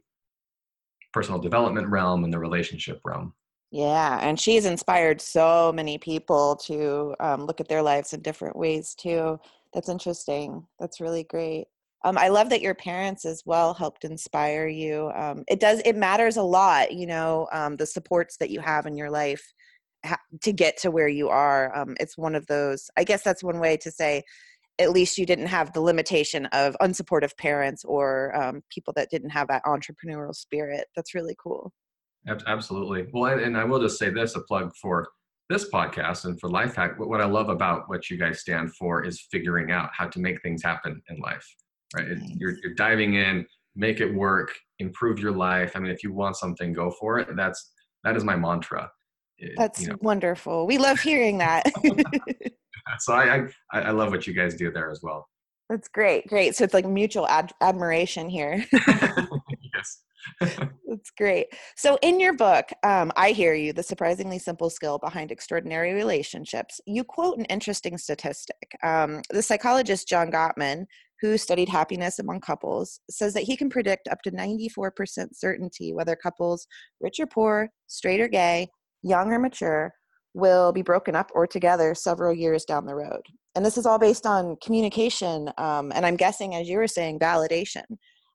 personal 1.12 1.40
development 1.40 1.88
realm 1.88 2.24
and 2.24 2.32
the 2.32 2.38
relationship 2.38 3.00
realm. 3.04 3.34
Yeah, 3.70 4.18
and 4.22 4.38
she's 4.38 4.66
inspired 4.66 5.20
so 5.20 5.72
many 5.74 5.98
people 5.98 6.56
to 6.64 7.14
um, 7.20 7.44
look 7.44 7.60
at 7.60 7.68
their 7.68 7.82
lives 7.82 8.12
in 8.12 8.20
different 8.20 8.56
ways 8.56 8.94
too. 8.94 9.38
That's 9.72 9.88
interesting. 9.88 10.66
That's 10.78 11.00
really 11.00 11.24
great. 11.24 11.66
Um, 12.04 12.18
I 12.18 12.28
love 12.28 12.50
that 12.50 12.60
your 12.60 12.74
parents 12.74 13.24
as 13.24 13.42
well 13.46 13.74
helped 13.74 14.04
inspire 14.04 14.68
you. 14.68 15.10
Um, 15.16 15.42
it 15.48 15.58
does. 15.58 15.80
It 15.84 15.96
matters 15.96 16.36
a 16.36 16.42
lot, 16.42 16.92
you 16.92 17.06
know, 17.06 17.48
um, 17.50 17.76
the 17.76 17.86
supports 17.86 18.36
that 18.36 18.50
you 18.50 18.60
have 18.60 18.86
in 18.86 18.96
your 18.96 19.10
life 19.10 19.52
ha- 20.04 20.20
to 20.42 20.52
get 20.52 20.76
to 20.78 20.90
where 20.90 21.08
you 21.08 21.28
are. 21.28 21.74
Um, 21.76 21.96
it's 21.98 22.18
one 22.18 22.34
of 22.34 22.46
those. 22.46 22.90
I 22.96 23.04
guess 23.04 23.22
that's 23.22 23.42
one 23.42 23.58
way 23.58 23.76
to 23.78 23.90
say 23.90 24.22
at 24.78 24.90
least 24.90 25.18
you 25.18 25.26
didn't 25.26 25.46
have 25.46 25.72
the 25.72 25.80
limitation 25.80 26.46
of 26.46 26.76
unsupportive 26.80 27.36
parents 27.38 27.84
or 27.84 28.34
um, 28.36 28.62
people 28.70 28.92
that 28.96 29.10
didn't 29.10 29.30
have 29.30 29.48
that 29.48 29.62
entrepreneurial 29.64 30.34
spirit. 30.34 30.86
That's 30.96 31.14
really 31.14 31.36
cool. 31.42 31.72
Absolutely. 32.26 33.06
Well, 33.12 33.38
and, 33.38 33.56
I 33.56 33.64
will 33.64 33.80
just 33.80 33.98
say 33.98 34.10
this 34.10 34.34
a 34.34 34.40
plug 34.40 34.72
for 34.80 35.06
this 35.50 35.70
podcast 35.70 36.24
and 36.24 36.40
for 36.40 36.48
Lifehack. 36.48 36.98
What 36.98 37.20
I 37.20 37.26
love 37.26 37.50
about 37.50 37.88
what 37.88 38.08
you 38.08 38.16
guys 38.16 38.40
stand 38.40 38.74
for 38.74 39.04
is 39.04 39.26
figuring 39.30 39.70
out 39.70 39.90
how 39.92 40.08
to 40.08 40.18
make 40.18 40.40
things 40.42 40.62
happen 40.62 41.02
in 41.10 41.18
life, 41.18 41.46
right? 41.94 42.08
Nice. 42.08 42.30
You're, 42.38 42.54
you're 42.62 42.74
diving 42.74 43.14
in, 43.14 43.46
make 43.76 44.00
it 44.00 44.12
work, 44.12 44.54
improve 44.78 45.18
your 45.18 45.32
life. 45.32 45.72
I 45.76 45.80
mean, 45.80 45.92
if 45.92 46.02
you 46.02 46.12
want 46.12 46.36
something, 46.36 46.72
go 46.72 46.90
for 46.98 47.18
it. 47.18 47.28
That's 47.36 47.72
that 48.04 48.16
is 48.16 48.24
my 48.24 48.36
mantra. 48.36 48.90
That's 49.56 49.82
you 49.82 49.88
know. 49.88 49.96
wonderful. 50.00 50.66
We 50.66 50.78
love 50.78 51.00
hearing 51.00 51.38
that. 51.38 51.70
so 52.98 53.14
I, 53.14 53.46
I 53.72 53.80
I 53.80 53.90
love 53.90 54.10
what 54.10 54.26
you 54.26 54.34
guys 54.34 54.54
do 54.54 54.70
there 54.70 54.90
as 54.90 55.00
well. 55.02 55.28
That's 55.70 55.88
great, 55.88 56.26
great. 56.26 56.54
So 56.54 56.64
it's 56.64 56.74
like 56.74 56.86
mutual 56.86 57.26
ad- 57.26 57.52
admiration 57.60 58.28
here. 58.28 58.64
yes. 58.72 60.02
That's 60.40 61.10
great. 61.16 61.46
So, 61.76 61.98
in 62.02 62.20
your 62.20 62.34
book, 62.34 62.66
um, 62.82 63.12
I 63.16 63.30
Hear 63.32 63.54
You 63.54 63.72
The 63.72 63.82
Surprisingly 63.82 64.38
Simple 64.38 64.70
Skill 64.70 64.98
Behind 64.98 65.30
Extraordinary 65.30 65.94
Relationships, 65.94 66.80
you 66.86 67.04
quote 67.04 67.38
an 67.38 67.44
interesting 67.46 67.98
statistic. 67.98 68.76
Um, 68.82 69.22
the 69.30 69.42
psychologist 69.42 70.08
John 70.08 70.30
Gottman, 70.30 70.86
who 71.20 71.38
studied 71.38 71.68
happiness 71.68 72.18
among 72.18 72.40
couples, 72.40 73.00
says 73.10 73.34
that 73.34 73.44
he 73.44 73.56
can 73.56 73.70
predict 73.70 74.08
up 74.08 74.22
to 74.22 74.30
94% 74.30 75.28
certainty 75.32 75.92
whether 75.92 76.16
couples, 76.16 76.66
rich 77.00 77.20
or 77.20 77.26
poor, 77.26 77.70
straight 77.86 78.20
or 78.20 78.28
gay, 78.28 78.68
young 79.02 79.32
or 79.32 79.38
mature, 79.38 79.92
will 80.34 80.72
be 80.72 80.82
broken 80.82 81.14
up 81.14 81.30
or 81.34 81.46
together 81.46 81.94
several 81.94 82.34
years 82.34 82.64
down 82.64 82.86
the 82.86 82.94
road. 82.94 83.22
And 83.54 83.64
this 83.64 83.78
is 83.78 83.86
all 83.86 83.98
based 83.98 84.26
on 84.26 84.56
communication, 84.62 85.50
um, 85.58 85.92
and 85.94 86.04
I'm 86.04 86.16
guessing, 86.16 86.56
as 86.56 86.68
you 86.68 86.76
were 86.76 86.88
saying, 86.88 87.20
validation 87.20 87.84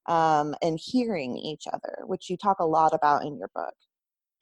um, 0.08 0.56
and 0.62 0.79
hearing 0.82 1.38
each 1.38 1.65
other, 1.72 1.98
which 2.06 2.29
you 2.29 2.38
talk 2.38 2.60
a 2.60 2.65
lot 2.65 2.94
about 2.94 3.24
in 3.24 3.38
your 3.38 3.50
book. 3.53 3.74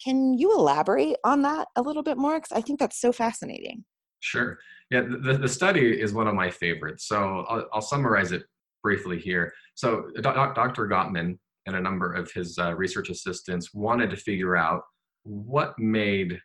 Can 0.03 0.37
you 0.37 0.53
elaborate 0.53 1.17
on 1.23 1.41
that 1.41 1.67
a 1.75 1.81
little 1.81 2.03
bit 2.03 2.17
more? 2.17 2.35
Because 2.35 2.55
I 2.55 2.61
think 2.61 2.79
that's 2.79 3.01
so 3.01 3.11
fascinating. 3.11 3.83
Sure. 4.19 4.59
Yeah, 4.91 5.01
the, 5.01 5.37
the 5.37 5.49
study 5.49 5.99
is 5.99 6.13
one 6.13 6.27
of 6.27 6.35
my 6.35 6.49
favorites. 6.49 7.07
So 7.07 7.45
I'll, 7.49 7.67
I'll 7.73 7.81
summarize 7.81 8.31
it 8.31 8.43
briefly 8.83 9.19
here. 9.19 9.51
So 9.75 10.09
Dr. 10.21 10.87
Gottman 10.87 11.37
and 11.65 11.75
a 11.75 11.81
number 11.81 12.13
of 12.13 12.31
his 12.31 12.57
uh, 12.57 12.73
research 12.75 13.09
assistants 13.09 13.73
wanted 13.73 14.09
to 14.11 14.15
figure 14.15 14.55
out 14.55 14.83
what 15.23 15.77
made 15.77 16.39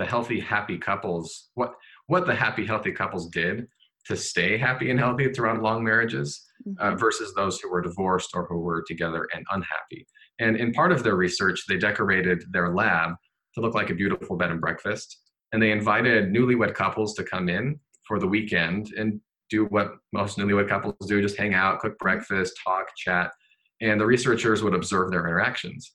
the 0.00 0.06
healthy, 0.06 0.40
happy 0.40 0.78
couples, 0.78 1.50
what 1.54 1.74
what 2.06 2.26
the 2.26 2.34
happy, 2.34 2.64
healthy 2.64 2.90
couples 2.90 3.28
did 3.28 3.68
to 4.06 4.16
stay 4.16 4.56
happy 4.56 4.90
and 4.90 4.98
healthy 4.98 5.30
throughout 5.30 5.62
long 5.62 5.84
marriages 5.84 6.42
uh, 6.80 6.86
mm-hmm. 6.86 6.96
versus 6.96 7.34
those 7.34 7.60
who 7.60 7.70
were 7.70 7.82
divorced 7.82 8.30
or 8.34 8.46
who 8.46 8.60
were 8.60 8.82
together 8.88 9.28
and 9.34 9.44
unhappy. 9.50 10.06
And 10.38 10.56
in 10.56 10.72
part 10.72 10.90
of 10.90 11.02
their 11.02 11.16
research, 11.16 11.64
they 11.68 11.76
decorated 11.76 12.42
their 12.50 12.74
lab 12.74 13.10
to 13.54 13.60
look 13.60 13.74
like 13.74 13.90
a 13.90 13.94
beautiful 13.94 14.36
bed 14.36 14.50
and 14.50 14.60
breakfast. 14.60 15.18
And 15.52 15.62
they 15.62 15.70
invited 15.70 16.32
newlywed 16.32 16.74
couples 16.74 17.14
to 17.16 17.22
come 17.22 17.50
in 17.50 17.78
for 18.08 18.18
the 18.18 18.26
weekend 18.26 18.94
and 18.96 19.20
do 19.50 19.66
what 19.66 19.96
most 20.14 20.38
newlywed 20.38 20.68
couples 20.68 20.94
do 21.06 21.20
just 21.20 21.36
hang 21.36 21.52
out, 21.52 21.80
cook 21.80 21.98
breakfast, 21.98 22.58
talk, 22.64 22.86
chat. 22.96 23.30
And 23.82 24.00
the 24.00 24.06
researchers 24.06 24.62
would 24.62 24.74
observe 24.74 25.10
their 25.10 25.26
interactions 25.26 25.92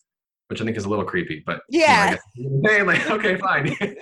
which 0.47 0.61
I 0.61 0.65
think 0.65 0.77
is 0.77 0.85
a 0.85 0.89
little 0.89 1.05
creepy, 1.05 1.41
but 1.45 1.61
yeah. 1.69 2.15
You 2.35 2.49
know, 2.49 2.69
hey, 2.69 2.83
like, 2.83 3.09
okay, 3.09 3.35
fine. 3.37 3.75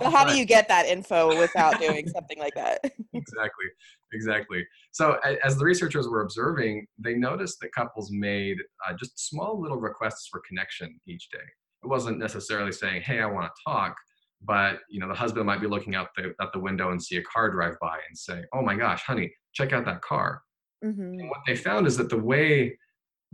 but 0.00 0.10
how 0.10 0.24
do 0.24 0.36
you 0.36 0.44
get 0.44 0.68
that 0.68 0.86
info 0.86 1.36
without 1.38 1.78
doing 1.78 2.08
something 2.08 2.38
like 2.38 2.54
that? 2.54 2.80
exactly, 3.12 3.66
exactly. 4.12 4.66
So 4.92 5.18
as 5.44 5.58
the 5.58 5.64
researchers 5.64 6.08
were 6.08 6.22
observing, 6.22 6.86
they 6.98 7.14
noticed 7.14 7.58
that 7.60 7.72
couples 7.72 8.10
made 8.10 8.56
uh, 8.88 8.94
just 8.94 9.28
small 9.28 9.60
little 9.60 9.78
requests 9.78 10.28
for 10.30 10.40
connection 10.48 10.98
each 11.06 11.28
day. 11.30 11.38
It 11.84 11.88
wasn't 11.88 12.18
necessarily 12.18 12.72
saying, 12.72 13.02
"Hey, 13.02 13.20
I 13.20 13.26
want 13.26 13.46
to 13.46 13.62
talk," 13.70 13.94
but 14.42 14.78
you 14.88 14.98
know, 14.98 15.08
the 15.08 15.14
husband 15.14 15.44
might 15.44 15.60
be 15.60 15.66
looking 15.66 15.94
out 15.94 16.08
the 16.16 16.32
out 16.40 16.54
the 16.54 16.58
window 16.58 16.90
and 16.90 17.02
see 17.02 17.16
a 17.16 17.22
car 17.22 17.50
drive 17.50 17.74
by 17.82 17.98
and 18.08 18.16
say, 18.16 18.42
"Oh 18.54 18.62
my 18.62 18.74
gosh, 18.74 19.02
honey, 19.02 19.30
check 19.52 19.74
out 19.74 19.84
that 19.84 20.00
car." 20.00 20.40
Mm-hmm. 20.82 21.20
And 21.20 21.28
what 21.28 21.40
they 21.46 21.54
found 21.54 21.86
is 21.86 21.96
that 21.98 22.08
the 22.08 22.18
way 22.18 22.78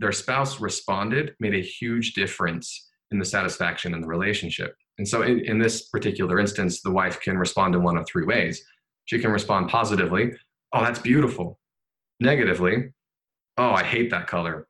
their 0.03 0.11
spouse 0.11 0.59
responded 0.59 1.33
made 1.39 1.55
a 1.55 1.61
huge 1.61 2.13
difference 2.13 2.89
in 3.11 3.19
the 3.19 3.25
satisfaction 3.25 3.93
in 3.93 4.01
the 4.01 4.07
relationship. 4.07 4.75
And 4.97 5.07
so, 5.07 5.21
in, 5.21 5.39
in 5.45 5.59
this 5.59 5.87
particular 5.87 6.41
instance, 6.41 6.81
the 6.81 6.91
wife 6.91 7.21
can 7.21 7.37
respond 7.37 7.73
in 7.73 7.83
one 7.83 7.95
of 7.95 8.05
three 8.05 8.25
ways. 8.25 8.61
She 9.05 9.17
can 9.17 9.31
respond 9.31 9.69
positively, 9.69 10.33
oh, 10.73 10.81
that's 10.81 10.99
beautiful. 10.99 11.57
Negatively, 12.19 12.89
oh, 13.57 13.71
I 13.71 13.83
hate 13.83 14.09
that 14.11 14.27
color. 14.27 14.67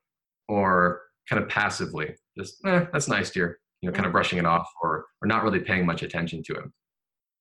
Or 0.48 1.02
kind 1.28 1.42
of 1.42 1.50
passively, 1.50 2.14
just, 2.38 2.64
eh, 2.68 2.86
that's 2.94 3.08
nice, 3.08 3.32
dear. 3.32 3.58
You 3.82 3.90
know, 3.90 3.94
kind 3.94 4.06
of 4.06 4.12
brushing 4.12 4.38
it 4.38 4.46
off 4.46 4.70
or, 4.84 5.06
or 5.20 5.28
not 5.28 5.44
really 5.44 5.62
paying 5.62 5.86
much 5.86 6.04
attention 6.04 6.44
to 6.44 6.54
him. 6.54 6.72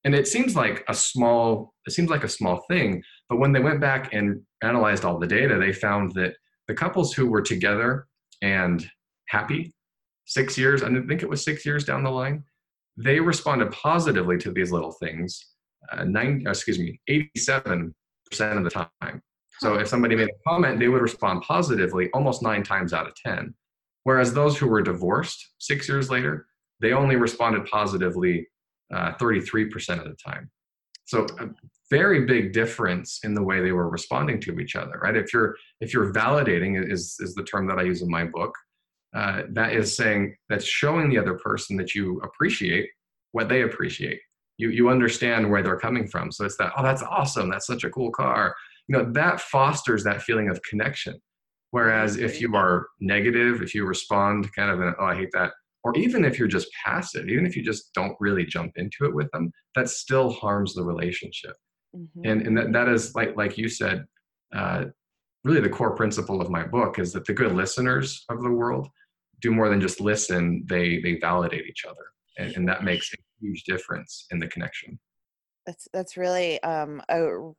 And 0.04 0.14
it 0.14 0.26
seems 0.26 0.56
like 0.56 0.82
a 0.88 0.94
small, 0.94 1.75
it 1.87 1.92
seems 1.92 2.08
like 2.08 2.25
a 2.25 2.28
small 2.28 2.64
thing, 2.70 3.02
but 3.28 3.38
when 3.38 3.52
they 3.52 3.61
went 3.61 3.82
back 3.82 4.14
and 4.14 4.40
analyzed 4.62 5.04
all 5.04 5.18
the 5.18 5.26
data, 5.26 5.58
they 5.58 5.75
found 5.75 6.12
that 6.14 6.34
the 6.73 6.79
couples 6.79 7.12
who 7.12 7.26
were 7.26 7.43
together 7.43 8.07
and 8.41 8.83
happy 9.29 9.75
six 10.25 10.57
years, 10.57 10.83
I 10.83 10.88
think 10.88 11.23
it 11.23 11.29
was 11.29 11.45
six 11.45 11.67
years 11.67 11.85
down 11.85 12.02
the 12.02 12.11
line, 12.11 12.45
they 12.97 13.21
responded 13.21 13.71
positively 13.73 14.38
to 14.38 14.50
these 14.50 14.73
little 14.73 14.93
things. 14.93 15.49
Uh, 15.93 16.05
nine, 16.05 16.43
excuse 16.47 16.79
me, 16.79 16.99
87% 17.11 17.93
of 18.33 18.64
the 18.64 18.71
time. 18.71 19.21
So 19.59 19.75
if 19.75 19.87
somebody 19.87 20.17
made 20.17 20.31
a 20.31 20.49
comment, 20.49 20.79
they 20.79 20.88
would 20.88 21.02
respond 21.02 21.43
positively 21.43 22.09
almost 22.14 22.43
nine 22.43 22.62
times 22.62 22.95
out 22.95 23.07
of 23.07 23.14
10. 23.17 23.52
Whereas 24.05 24.33
those 24.33 24.57
who 24.57 24.67
were 24.67 24.81
divorced 24.81 25.52
six 25.59 25.87
years 25.87 26.09
later, 26.09 26.47
they 26.81 26.93
only 26.93 27.17
responded 27.17 27.67
positively 27.67 28.49
uh, 28.95 29.12
33% 29.21 29.99
of 29.99 30.05
the 30.05 30.17
time. 30.25 30.50
So 31.05 31.26
a 31.38 31.49
very 31.92 32.25
big 32.25 32.52
difference 32.54 33.20
in 33.22 33.34
the 33.34 33.42
way 33.42 33.61
they 33.61 33.72
were 33.72 33.90
responding 33.90 34.40
to 34.40 34.58
each 34.58 34.76
other, 34.76 34.99
right? 35.02 35.16
If 35.16 35.32
you're 35.32 35.54
if 35.80 35.92
you're 35.92 36.12
validating 36.12 36.72
is 36.90 37.16
is 37.20 37.34
the 37.34 37.44
term 37.44 37.66
that 37.68 37.78
I 37.78 37.82
use 37.82 38.02
in 38.02 38.11
my 38.11 38.25
book. 38.25 38.54
Uh, 39.14 39.42
that 39.50 39.75
is 39.75 39.94
saying 39.94 40.34
that's 40.49 40.64
showing 40.64 41.11
the 41.11 41.18
other 41.18 41.34
person 41.34 41.76
that 41.76 41.94
you 41.94 42.18
appreciate 42.28 42.88
what 43.32 43.50
they 43.50 43.62
appreciate. 43.62 44.20
You 44.56 44.70
you 44.70 44.88
understand 44.88 45.50
where 45.50 45.62
they're 45.62 45.87
coming 45.88 46.06
from. 46.08 46.32
So 46.32 46.46
it's 46.46 46.56
that 46.56 46.72
oh 46.76 46.82
that's 46.82 47.02
awesome. 47.02 47.50
That's 47.50 47.66
such 47.66 47.84
a 47.84 47.90
cool 47.90 48.11
car. 48.11 48.54
You 48.88 48.96
know 48.96 49.12
that 49.12 49.40
fosters 49.40 50.02
that 50.04 50.22
feeling 50.22 50.49
of 50.49 50.62
connection. 50.62 51.20
Whereas 51.72 52.16
if 52.16 52.40
you 52.40 52.54
are 52.54 52.87
negative, 53.00 53.62
if 53.62 53.75
you 53.75 53.84
respond 53.87 54.50
kind 54.54 54.70
of 54.70 54.80
in, 54.80 54.94
oh 54.99 55.04
I 55.04 55.14
hate 55.14 55.32
that 55.34 55.52
or 55.84 55.96
even 55.96 56.25
if 56.25 56.38
you're 56.38 56.49
just 56.49 56.68
passive, 56.84 57.28
even 57.28 57.44
if 57.44 57.56
you 57.56 57.62
just 57.62 57.92
don't 57.92 58.16
really 58.20 58.46
jump 58.46 58.72
into 58.76 59.04
it 59.04 59.14
with 59.14 59.28
them, 59.32 59.50
that 59.75 59.88
still 59.88 60.30
harms 60.30 60.75
the 60.75 60.84
relationship. 60.84 61.56
Mm-hmm. 61.96 62.20
And 62.25 62.46
and 62.46 62.56
that, 62.56 62.72
that 62.72 62.88
is 62.88 63.14
like 63.14 63.37
like 63.37 63.58
you 63.58 63.68
said, 63.68 64.06
uh, 64.54 64.87
really 65.44 65.61
the 65.61 65.68
core 65.68 65.94
principle 65.94 66.40
of 66.40 66.50
my 66.50 66.64
book 66.64 66.99
is 66.99 67.12
that 67.12 67.25
the 67.25 67.34
good 67.34 67.52
listeners 67.52 68.25
of 68.28 68.42
the 68.42 68.50
world 68.50 68.88
do 69.40 69.50
more 69.50 69.68
than 69.68 69.80
just 69.80 70.00
listen; 70.00 70.64
they 70.68 71.00
they 71.00 71.18
validate 71.18 71.66
each 71.66 71.84
other, 71.84 72.04
and, 72.38 72.56
and 72.56 72.68
that 72.68 72.84
makes 72.84 73.12
a 73.12 73.16
huge 73.40 73.64
difference 73.64 74.26
in 74.30 74.38
the 74.38 74.49
connection. 74.49 74.99
That's 75.66 75.87
that's 75.92 76.16
really 76.16 76.62
um, 76.62 77.02
a 77.08 77.52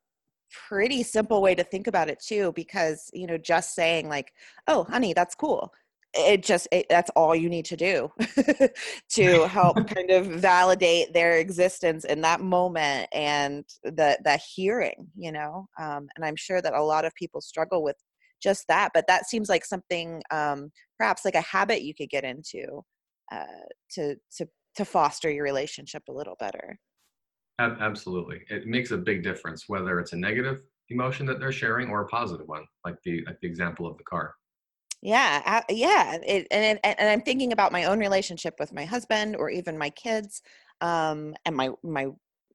pretty 0.67 1.03
simple 1.03 1.41
way 1.41 1.55
to 1.55 1.63
think 1.63 1.87
about 1.87 2.09
it 2.09 2.19
too, 2.19 2.53
because 2.53 3.09
you 3.13 3.27
know, 3.27 3.37
just 3.37 3.75
saying 3.75 4.09
like, 4.09 4.33
"Oh, 4.67 4.85
honey, 4.85 5.13
that's 5.13 5.35
cool," 5.35 5.73
it 6.15 6.43
just 6.43 6.67
it, 6.72 6.86
that's 6.89 7.10
all 7.15 7.36
you 7.36 7.50
need 7.50 7.65
to 7.65 7.75
do 7.75 8.12
to 9.10 9.48
help 9.48 9.75
kind 9.88 10.12
of 10.12 10.27
validate 10.27 11.13
their 11.13 11.38
existence 11.38 12.05
in 12.05 12.22
that 12.22 12.41
moment 12.41 13.08
and 13.13 13.65
the 13.84 14.17
the 14.24 14.39
hearing 14.55 15.08
you 15.15 15.32
know 15.32 15.67
um, 15.79 16.08
and 16.15 16.24
i'm 16.24 16.36
sure 16.36 16.62
that 16.62 16.74
a 16.74 16.84
lot 16.84 17.05
of 17.05 17.13
people 17.15 17.41
struggle 17.41 17.84
with 17.84 17.96
just 18.41 18.65
that 18.67 18.91
but 18.93 19.08
that 19.08 19.27
seems 19.27 19.50
like 19.50 19.65
something 19.65 20.22
um, 20.32 20.72
perhaps 20.98 21.25
like 21.25 21.36
a 21.36 21.41
habit 21.41 21.82
you 21.82 21.93
could 21.96 22.10
get 22.10 22.24
into 22.24 22.84
uh, 23.32 23.46
to 23.89 24.15
to 24.32 24.48
to 24.75 24.86
foster 24.86 25.29
your 25.29 25.43
relationship 25.43 26.03
a 26.10 26.12
little 26.12 26.36
better. 26.39 26.77
Absolutely. 27.60 28.41
It 28.50 28.65
makes 28.65 28.91
a 28.91 28.98
big 28.98 29.24
difference 29.24 29.65
whether 29.67 30.00
it's 30.00 30.13
a 30.13 30.17
negative 30.17 30.62
emotion 30.89 31.25
that 31.27 31.39
they're 31.39 31.51
sharing 31.51 31.89
or 31.89 32.01
a 32.01 32.08
positive 32.08 32.48
one 32.48 32.65
like 32.84 32.96
the 33.03 33.24
like 33.25 33.39
the 33.41 33.48
example 33.48 33.88
of 33.88 33.98
the 33.98 34.03
car 34.03 34.36
yeah, 35.03 35.62
yeah, 35.69 36.17
it, 36.25 36.48
and 36.50 36.79
and 36.81 37.10
I'm 37.10 37.22
thinking 37.22 37.51
about 37.51 37.74
my 37.74 37.83
own 37.83 38.00
relationship 38.00 38.55
with 38.57 38.72
my 38.72 38.86
husband, 38.86 39.36
or 39.36 39.50
even 39.50 39.77
my 39.77 39.89
kids, 39.89 40.41
um, 40.79 41.36
and 41.45 41.57
my 41.57 41.72
my 41.83 42.07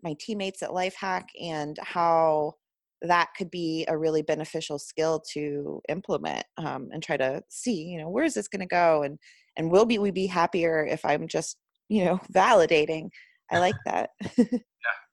my 0.03 0.17
teammates 0.19 0.63
at 0.63 0.71
Lifehack, 0.71 1.25
and 1.39 1.77
how 1.83 2.55
that 3.03 3.29
could 3.37 3.51
be 3.51 3.85
a 3.89 3.99
really 3.99 4.23
beneficial 4.23 4.79
skill 4.79 5.23
to 5.35 5.83
implement 5.91 6.45
um, 6.57 6.89
and 6.91 7.03
try 7.03 7.19
to 7.19 7.43
see, 7.51 7.83
you 7.83 7.99
know, 7.99 8.09
where 8.09 8.25
is 8.25 8.33
this 8.33 8.49
going 8.49 8.61
to 8.61 8.67
go, 8.67 9.03
and 9.03 9.19
and 9.59 9.71
will 9.71 9.85
be 9.85 9.99
we 9.99 10.11
be 10.11 10.27
happier 10.27 10.87
if 10.87 11.05
I'm 11.05 11.29
just 11.29 11.59
you 11.91 12.07
know 12.07 12.19
validating. 12.33 13.11
I 13.51 13.59
like 13.59 13.77
that. 13.85 14.09
yeah, 14.39 14.47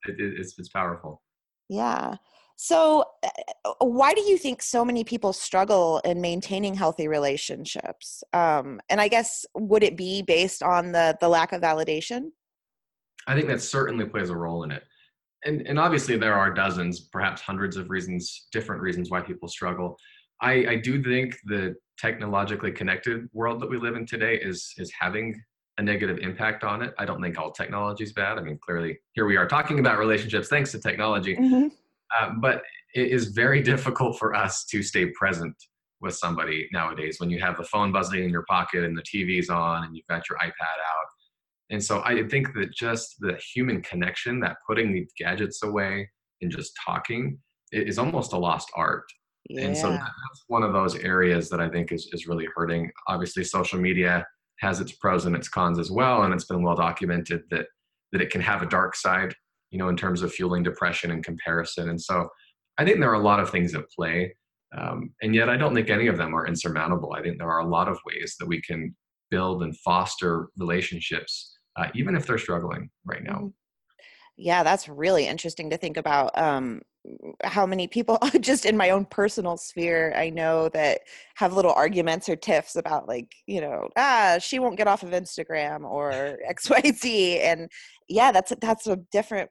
it, 0.05 0.15
it's 0.17 0.57
it's 0.57 0.69
powerful. 0.69 1.21
Yeah. 1.67 2.15
So, 2.57 3.03
uh, 3.23 3.73
why 3.79 4.13
do 4.13 4.21
you 4.21 4.37
think 4.37 4.61
so 4.61 4.85
many 4.85 5.03
people 5.03 5.33
struggle 5.33 5.99
in 6.05 6.21
maintaining 6.21 6.73
healthy 6.73 7.07
relationships? 7.07 8.23
Um, 8.33 8.79
and 8.89 9.01
I 9.01 9.07
guess 9.07 9.45
would 9.55 9.83
it 9.83 9.97
be 9.97 10.21
based 10.21 10.63
on 10.63 10.91
the 10.91 11.17
the 11.19 11.27
lack 11.27 11.51
of 11.51 11.61
validation? 11.61 12.29
I 13.27 13.35
think 13.35 13.47
that 13.47 13.61
certainly 13.61 14.05
plays 14.05 14.29
a 14.29 14.35
role 14.35 14.63
in 14.63 14.71
it. 14.71 14.83
And, 15.45 15.61
and 15.67 15.79
obviously 15.79 16.17
there 16.17 16.33
are 16.33 16.51
dozens, 16.51 17.01
perhaps 17.01 17.41
hundreds 17.41 17.77
of 17.77 17.89
reasons, 17.89 18.47
different 18.51 18.81
reasons 18.81 19.11
why 19.11 19.21
people 19.21 19.47
struggle. 19.47 19.97
I, 20.41 20.51
I 20.67 20.75
do 20.77 21.01
think 21.03 21.35
the 21.45 21.75
technologically 21.99 22.71
connected 22.71 23.29
world 23.31 23.61
that 23.61 23.69
we 23.69 23.77
live 23.77 23.95
in 23.95 24.05
today 24.05 24.35
is 24.35 24.73
is 24.77 24.91
having 24.99 25.39
a 25.77 25.83
negative 25.83 26.19
impact 26.19 26.63
on 26.63 26.81
it. 26.81 26.93
I 26.97 27.05
don't 27.05 27.21
think 27.21 27.37
all 27.37 27.51
technology 27.51 28.03
is 28.03 28.13
bad. 28.13 28.37
I 28.37 28.41
mean, 28.41 28.57
clearly 28.61 28.97
here 29.13 29.25
we 29.25 29.35
are 29.35 29.47
talking 29.47 29.79
about 29.79 29.97
relationships 29.97 30.47
thanks 30.47 30.71
to 30.71 30.79
technology, 30.79 31.35
mm-hmm. 31.35 31.67
Uh, 32.19 32.31
but 32.39 32.61
it 32.93 33.09
is 33.09 33.27
very 33.27 33.61
difficult 33.71 34.17
for 34.17 34.33
us 34.33 34.65
to 34.65 34.81
stay 34.83 35.07
present 35.07 35.55
with 36.01 36.15
somebody 36.15 36.67
nowadays 36.73 37.19
when 37.19 37.29
you 37.29 37.39
have 37.39 37.57
the 37.57 37.63
phone 37.63 37.91
buzzing 37.91 38.23
in 38.23 38.29
your 38.29 38.43
pocket 38.49 38.83
and 38.83 38.97
the 38.97 39.01
TV's 39.01 39.49
on 39.49 39.85
and 39.85 39.95
you've 39.95 40.05
got 40.07 40.27
your 40.29 40.37
iPad 40.39 40.49
out 40.51 41.05
and 41.69 41.83
so 41.83 42.01
I 42.03 42.23
think 42.27 42.53
that 42.53 42.73
just 42.73 43.15
the 43.19 43.37
human 43.53 43.81
connection, 43.81 44.39
that 44.41 44.57
putting 44.67 44.93
the 44.93 45.07
gadgets 45.17 45.63
away 45.63 46.09
and 46.41 46.51
just 46.51 46.73
talking, 46.85 47.39
is 47.71 47.97
almost 47.97 48.33
a 48.33 48.37
lost 48.37 48.69
art. 48.75 49.05
Yeah. 49.49 49.65
And 49.65 49.77
so 49.77 49.89
that's 49.91 50.43
one 50.47 50.63
of 50.63 50.73
those 50.73 50.95
areas 50.95 51.49
that 51.49 51.59
I 51.59 51.69
think 51.69 51.91
is, 51.91 52.09
is 52.13 52.27
really 52.27 52.47
hurting. 52.55 52.91
Obviously, 53.07 53.43
social 53.43 53.79
media 53.79 54.25
has 54.59 54.79
its 54.79 54.91
pros 54.93 55.25
and 55.25 55.35
its 55.35 55.49
cons 55.49 55.79
as 55.79 55.91
well, 55.91 56.23
and 56.23 56.33
it's 56.33 56.45
been 56.45 56.63
well 56.63 56.75
documented 56.75 57.43
that 57.51 57.65
that 58.11 58.21
it 58.21 58.29
can 58.29 58.41
have 58.41 58.61
a 58.61 58.67
dark 58.67 58.95
side, 58.95 59.35
you 59.71 59.79
know, 59.79 59.89
in 59.89 59.97
terms 59.97 60.21
of 60.21 60.33
fueling 60.33 60.63
depression 60.63 61.11
and 61.11 61.23
comparison. 61.23 61.89
And 61.89 62.01
so 62.01 62.27
I 62.77 62.85
think 62.85 62.99
there 62.99 63.11
are 63.11 63.13
a 63.13 63.19
lot 63.19 63.39
of 63.39 63.49
things 63.49 63.73
at 63.75 63.89
play, 63.95 64.35
um, 64.77 65.11
and 65.21 65.33
yet 65.33 65.49
I 65.49 65.57
don't 65.57 65.73
think 65.73 65.89
any 65.89 66.07
of 66.07 66.17
them 66.17 66.35
are 66.35 66.47
insurmountable. 66.47 67.13
I 67.13 67.21
think 67.21 67.37
there 67.37 67.51
are 67.51 67.59
a 67.59 67.67
lot 67.67 67.87
of 67.87 67.99
ways 68.05 68.35
that 68.39 68.47
we 68.47 68.61
can 68.61 68.95
build 69.31 69.63
and 69.63 69.77
foster 69.79 70.49
relationships 70.57 71.55
uh, 71.77 71.87
even 71.93 72.15
if 72.15 72.25
they're 72.25 72.37
struggling 72.37 72.89
right 73.05 73.23
now. 73.23 73.33
Mm-hmm. 73.33 73.47
Yeah, 74.37 74.63
that's 74.63 74.89
really 74.89 75.27
interesting 75.27 75.69
to 75.69 75.77
think 75.77 75.95
about. 75.95 76.37
Um, 76.37 76.81
how 77.43 77.65
many 77.65 77.87
people, 77.87 78.19
just 78.41 78.65
in 78.65 78.75
my 78.75 78.89
own 78.89 79.05
personal 79.05 79.55
sphere, 79.55 80.13
I 80.13 80.29
know 80.29 80.67
that 80.69 81.01
have 81.35 81.53
little 81.53 81.71
arguments 81.71 82.27
or 82.27 82.35
tiffs 82.35 82.75
about, 82.75 83.07
like, 83.07 83.33
you 83.47 83.61
know, 83.61 83.87
ah, 83.95 84.37
she 84.41 84.59
won't 84.59 84.75
get 84.75 84.89
off 84.89 85.03
of 85.03 85.11
Instagram 85.11 85.89
or 85.89 86.37
X, 86.45 86.69
Y, 86.69 86.81
Z. 86.93 87.39
And 87.39 87.71
yeah, 88.07 88.31
that's 88.31 88.53
that's 88.61 88.87
a 88.87 88.97
different 89.11 89.49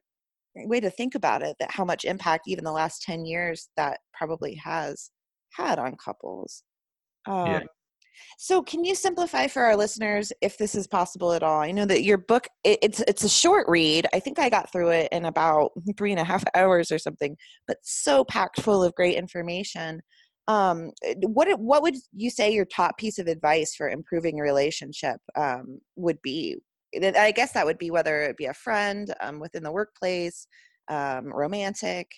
way 0.56 0.80
to 0.80 0.90
think 0.90 1.14
about 1.14 1.42
it. 1.42 1.56
That 1.60 1.70
how 1.70 1.84
much 1.84 2.04
impact 2.04 2.44
even 2.46 2.64
the 2.64 2.72
last 2.72 3.02
ten 3.02 3.24
years 3.24 3.68
that 3.76 3.98
probably 4.12 4.54
has 4.56 5.10
had 5.52 5.78
on 5.78 5.96
couples. 5.96 6.62
Um, 7.26 7.46
yeah. 7.46 7.60
So, 8.38 8.62
can 8.62 8.84
you 8.84 8.94
simplify 8.94 9.46
for 9.46 9.62
our 9.62 9.76
listeners, 9.76 10.32
if 10.40 10.56
this 10.58 10.74
is 10.74 10.86
possible 10.86 11.32
at 11.32 11.42
all? 11.42 11.60
I 11.60 11.72
know 11.72 11.86
that 11.86 12.04
your 12.04 12.18
book 12.18 12.46
it, 12.64 12.78
it's 12.82 13.00
it's 13.00 13.24
a 13.24 13.28
short 13.28 13.68
read. 13.68 14.06
I 14.12 14.20
think 14.20 14.38
I 14.38 14.48
got 14.48 14.70
through 14.70 14.90
it 14.90 15.08
in 15.12 15.24
about 15.24 15.72
three 15.96 16.12
and 16.12 16.20
a 16.20 16.24
half 16.24 16.44
hours 16.54 16.92
or 16.92 16.98
something, 16.98 17.36
but 17.66 17.78
so 17.82 18.24
packed 18.24 18.60
full 18.60 18.82
of 18.82 18.94
great 18.94 19.16
information. 19.16 20.00
Um, 20.46 20.90
eh, 21.02 21.14
what 21.22 21.48
what 21.58 21.82
would 21.82 21.96
you 22.12 22.30
say 22.30 22.52
your 22.52 22.66
top 22.66 22.98
piece 22.98 23.18
of 23.18 23.26
advice 23.26 23.74
for 23.74 23.88
improving 23.88 24.38
a 24.38 24.42
relationship 24.42 25.16
um, 25.36 25.80
would 25.96 26.20
be? 26.22 26.56
I 27.02 27.32
guess 27.32 27.52
that 27.52 27.66
would 27.66 27.78
be 27.78 27.90
whether 27.90 28.22
it 28.22 28.36
be 28.36 28.46
a 28.46 28.54
friend 28.54 29.12
um, 29.20 29.40
within 29.40 29.62
the 29.62 29.72
workplace, 29.72 30.46
um, 30.88 31.32
romantic. 31.32 32.10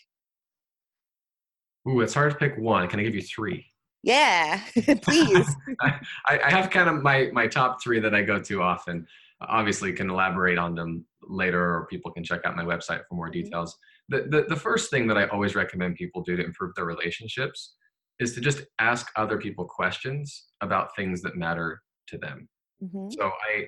Ooh, 1.88 2.00
it's 2.00 2.14
hard 2.14 2.32
to 2.32 2.36
pick 2.36 2.56
one. 2.58 2.88
Can 2.88 3.00
I 3.00 3.04
give 3.04 3.14
you 3.14 3.22
three? 3.22 3.64
Yeah, 4.02 4.60
please. 5.02 5.48
I, 5.80 5.98
I 6.28 6.50
have 6.50 6.70
kind 6.70 6.88
of 6.88 7.02
my 7.02 7.30
my 7.32 7.46
top 7.46 7.82
three 7.82 8.00
that 8.00 8.14
I 8.14 8.22
go 8.22 8.40
to 8.40 8.62
often. 8.62 9.06
Obviously, 9.40 9.92
can 9.92 10.10
elaborate 10.10 10.58
on 10.58 10.74
them 10.74 11.04
later, 11.22 11.60
or 11.60 11.86
people 11.86 12.10
can 12.10 12.24
check 12.24 12.40
out 12.44 12.56
my 12.56 12.64
website 12.64 13.02
for 13.08 13.14
more 13.14 13.26
mm-hmm. 13.26 13.42
details. 13.42 13.76
The, 14.08 14.22
the, 14.30 14.46
the 14.48 14.56
first 14.56 14.90
thing 14.90 15.06
that 15.08 15.18
I 15.18 15.26
always 15.26 15.54
recommend 15.54 15.96
people 15.96 16.22
do 16.22 16.36
to 16.36 16.44
improve 16.44 16.74
their 16.74 16.84
relationships 16.84 17.74
is 18.20 18.34
to 18.34 18.40
just 18.40 18.62
ask 18.78 19.10
other 19.16 19.36
people 19.36 19.64
questions 19.64 20.46
about 20.60 20.94
things 20.96 21.20
that 21.22 21.36
matter 21.36 21.82
to 22.08 22.18
them. 22.18 22.48
Mm-hmm. 22.82 23.08
So 23.10 23.26
I, 23.26 23.66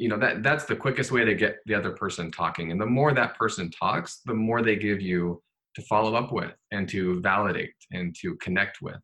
you 0.00 0.08
know, 0.08 0.18
that 0.18 0.42
that's 0.42 0.64
the 0.64 0.74
quickest 0.74 1.12
way 1.12 1.26
to 1.26 1.34
get 1.34 1.58
the 1.66 1.74
other 1.74 1.90
person 1.90 2.30
talking. 2.30 2.72
And 2.72 2.80
the 2.80 2.86
more 2.86 3.12
that 3.12 3.36
person 3.36 3.70
talks, 3.70 4.22
the 4.24 4.32
more 4.32 4.62
they 4.62 4.76
give 4.76 5.02
you 5.02 5.42
to 5.74 5.82
follow 5.82 6.14
up 6.14 6.32
with 6.32 6.52
and 6.72 6.88
to 6.88 7.20
validate 7.20 7.74
and 7.92 8.16
to 8.22 8.34
connect 8.36 8.78
with. 8.80 8.96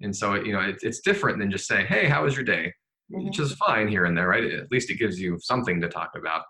And 0.00 0.14
so, 0.14 0.34
you 0.34 0.52
know, 0.52 0.58
it, 0.58 0.78
it's 0.82 0.98
different 0.98 1.38
than 1.38 1.48
just 1.48 1.68
saying, 1.68 1.86
hey, 1.86 2.08
how 2.08 2.24
was 2.24 2.34
your 2.34 2.44
day? 2.44 2.72
Mm-hmm. 3.12 3.26
Which 3.26 3.38
is 3.38 3.52
fine 3.54 3.86
here 3.86 4.04
and 4.06 4.18
there, 4.18 4.26
right? 4.26 4.42
At 4.42 4.72
least 4.72 4.90
it 4.90 4.98
gives 4.98 5.20
you 5.20 5.38
something 5.40 5.80
to 5.80 5.88
talk 5.88 6.10
about. 6.16 6.42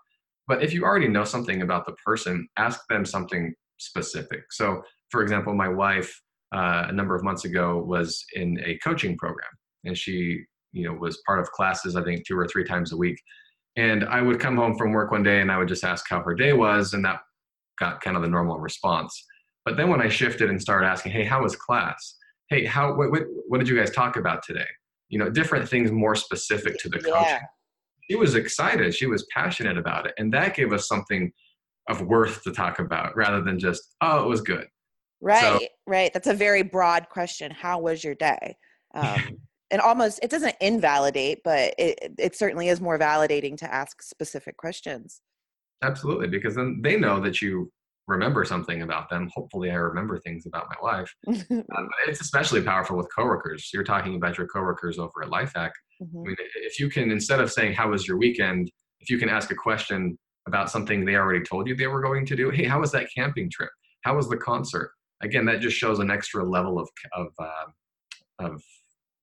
But 0.47 0.63
if 0.63 0.73
you 0.73 0.85
already 0.85 1.07
know 1.07 1.23
something 1.23 1.61
about 1.61 1.85
the 1.85 1.93
person, 2.03 2.47
ask 2.57 2.81
them 2.89 3.05
something 3.05 3.53
specific. 3.77 4.41
So, 4.49 4.81
for 5.11 5.21
example, 5.21 5.53
my 5.53 5.69
wife 5.69 6.19
uh, 6.51 6.87
a 6.89 6.91
number 6.91 7.15
of 7.15 7.23
months 7.23 7.45
ago 7.45 7.83
was 7.85 8.25
in 8.33 8.59
a 8.65 8.75
coaching 8.79 9.19
program, 9.19 9.51
and 9.83 9.95
she, 9.95 10.41
you 10.71 10.87
know, 10.87 10.93
was 10.93 11.21
part 11.27 11.39
of 11.39 11.51
classes 11.51 11.95
I 11.95 12.03
think 12.03 12.25
two 12.25 12.37
or 12.37 12.47
three 12.47 12.63
times 12.63 12.91
a 12.91 12.97
week. 12.97 13.19
And 13.75 14.03
I 14.05 14.21
would 14.21 14.39
come 14.39 14.55
home 14.55 14.77
from 14.77 14.91
work 14.91 15.11
one 15.11 15.23
day 15.23 15.41
and 15.41 15.51
I 15.51 15.57
would 15.57 15.67
just 15.67 15.83
ask 15.83 16.07
how 16.07 16.21
her 16.21 16.35
day 16.35 16.53
was, 16.53 16.93
and 16.93 17.03
that 17.05 17.21
got 17.79 18.01
kind 18.01 18.15
of 18.15 18.21
the 18.21 18.29
normal 18.29 18.59
response. 18.59 19.25
But 19.65 19.77
then 19.77 19.89
when 19.89 20.01
I 20.01 20.09
shifted 20.09 20.49
and 20.49 20.61
started 20.61 20.87
asking, 20.87 21.13
hey, 21.13 21.23
how 21.23 21.41
was 21.43 21.55
class? 21.55 22.17
hey, 22.53 22.65
how 22.65 22.93
what, 22.95 23.11
what, 23.11 23.23
what 23.47 23.57
did 23.59 23.67
you 23.67 23.77
guys 23.77 23.91
talk 23.91 24.15
about 24.15 24.43
today? 24.43 24.67
You 25.09 25.19
know, 25.19 25.29
different 25.29 25.67
things 25.67 25.91
more 25.91 26.15
specific 26.15 26.77
to 26.79 26.89
the. 26.89 27.01
Yeah. 27.05 27.39
She 28.09 28.15
was 28.15 28.35
excited. 28.35 28.93
She 28.93 29.05
was 29.05 29.25
passionate 29.33 29.77
about 29.77 30.05
it, 30.05 30.13
and 30.17 30.33
that 30.33 30.55
gave 30.55 30.73
us 30.73 30.87
something 30.87 31.31
of 31.89 32.01
worth 32.01 32.43
to 32.43 32.51
talk 32.51 32.79
about 32.79 33.15
rather 33.15 33.41
than 33.41 33.59
just 33.59 33.95
oh, 34.01 34.23
it 34.23 34.27
was 34.27 34.41
good. 34.41 34.67
Right, 35.21 35.41
so, 35.41 35.67
right. 35.87 36.11
That's 36.13 36.27
a 36.27 36.33
very 36.33 36.63
broad 36.63 37.07
question. 37.09 37.49
How 37.51 37.79
was 37.79 38.03
your 38.03 38.15
day? 38.15 38.57
Um, 38.93 39.37
and 39.73 39.81
almost 39.81 40.19
it 40.21 40.29
doesn't 40.29 40.55
invalidate, 40.61 41.39
but 41.43 41.73
it 41.77 42.13
it 42.17 42.35
certainly 42.35 42.69
is 42.69 42.79
more 42.79 42.97
validating 42.97 43.57
to 43.57 43.73
ask 43.73 44.01
specific 44.01 44.55
questions. 44.55 45.19
Absolutely, 45.81 46.27
because 46.27 46.55
then 46.55 46.79
they 46.81 46.95
know 46.95 47.19
that 47.19 47.41
you 47.41 47.71
remember 48.07 48.45
something 48.45 48.83
about 48.83 49.09
them. 49.09 49.29
Hopefully, 49.33 49.71
I 49.71 49.75
remember 49.75 50.19
things 50.19 50.45
about 50.45 50.67
my 50.69 50.87
life 50.87 51.13
um, 51.27 51.89
it's 52.07 52.21
especially 52.21 52.61
powerful 52.61 52.95
with 52.95 53.07
coworkers. 53.13 53.71
You're 53.73 53.83
talking 53.83 54.15
about 54.15 54.37
your 54.37 54.47
coworkers 54.47 54.99
over 54.99 55.23
at 55.23 55.29
Lifehack. 55.29 55.71
Mm-hmm. 56.01 56.19
I 56.19 56.27
mean, 56.27 56.35
if 56.57 56.79
you 56.79 56.87
can, 56.87 57.09
instead 57.09 57.39
of 57.39 57.51
saying 57.51 57.73
"How 57.73 57.89
was 57.89 58.07
your 58.07 58.17
weekend," 58.17 58.69
if 58.99 59.09
you 59.09 59.17
can 59.17 59.27
ask 59.27 59.49
a 59.51 59.55
question 59.55 60.17
about 60.47 60.69
something 60.69 61.03
they 61.03 61.15
already 61.15 61.43
told 61.43 61.67
you 61.67 61.75
they 61.75 61.87
were 61.87 62.01
going 62.01 62.27
to 62.27 62.35
do. 62.35 62.51
Hey, 62.51 62.65
how 62.65 62.79
was 62.79 62.91
that 62.91 63.07
camping 63.15 63.49
trip? 63.49 63.71
How 64.03 64.15
was 64.15 64.29
the 64.29 64.37
concert? 64.37 64.91
Again, 65.23 65.45
that 65.45 65.61
just 65.61 65.77
shows 65.77 65.97
an 65.97 66.11
extra 66.11 66.43
level 66.43 66.77
of 66.77 66.87
of 67.13 67.27
uh, 67.39 67.65
of 68.39 68.61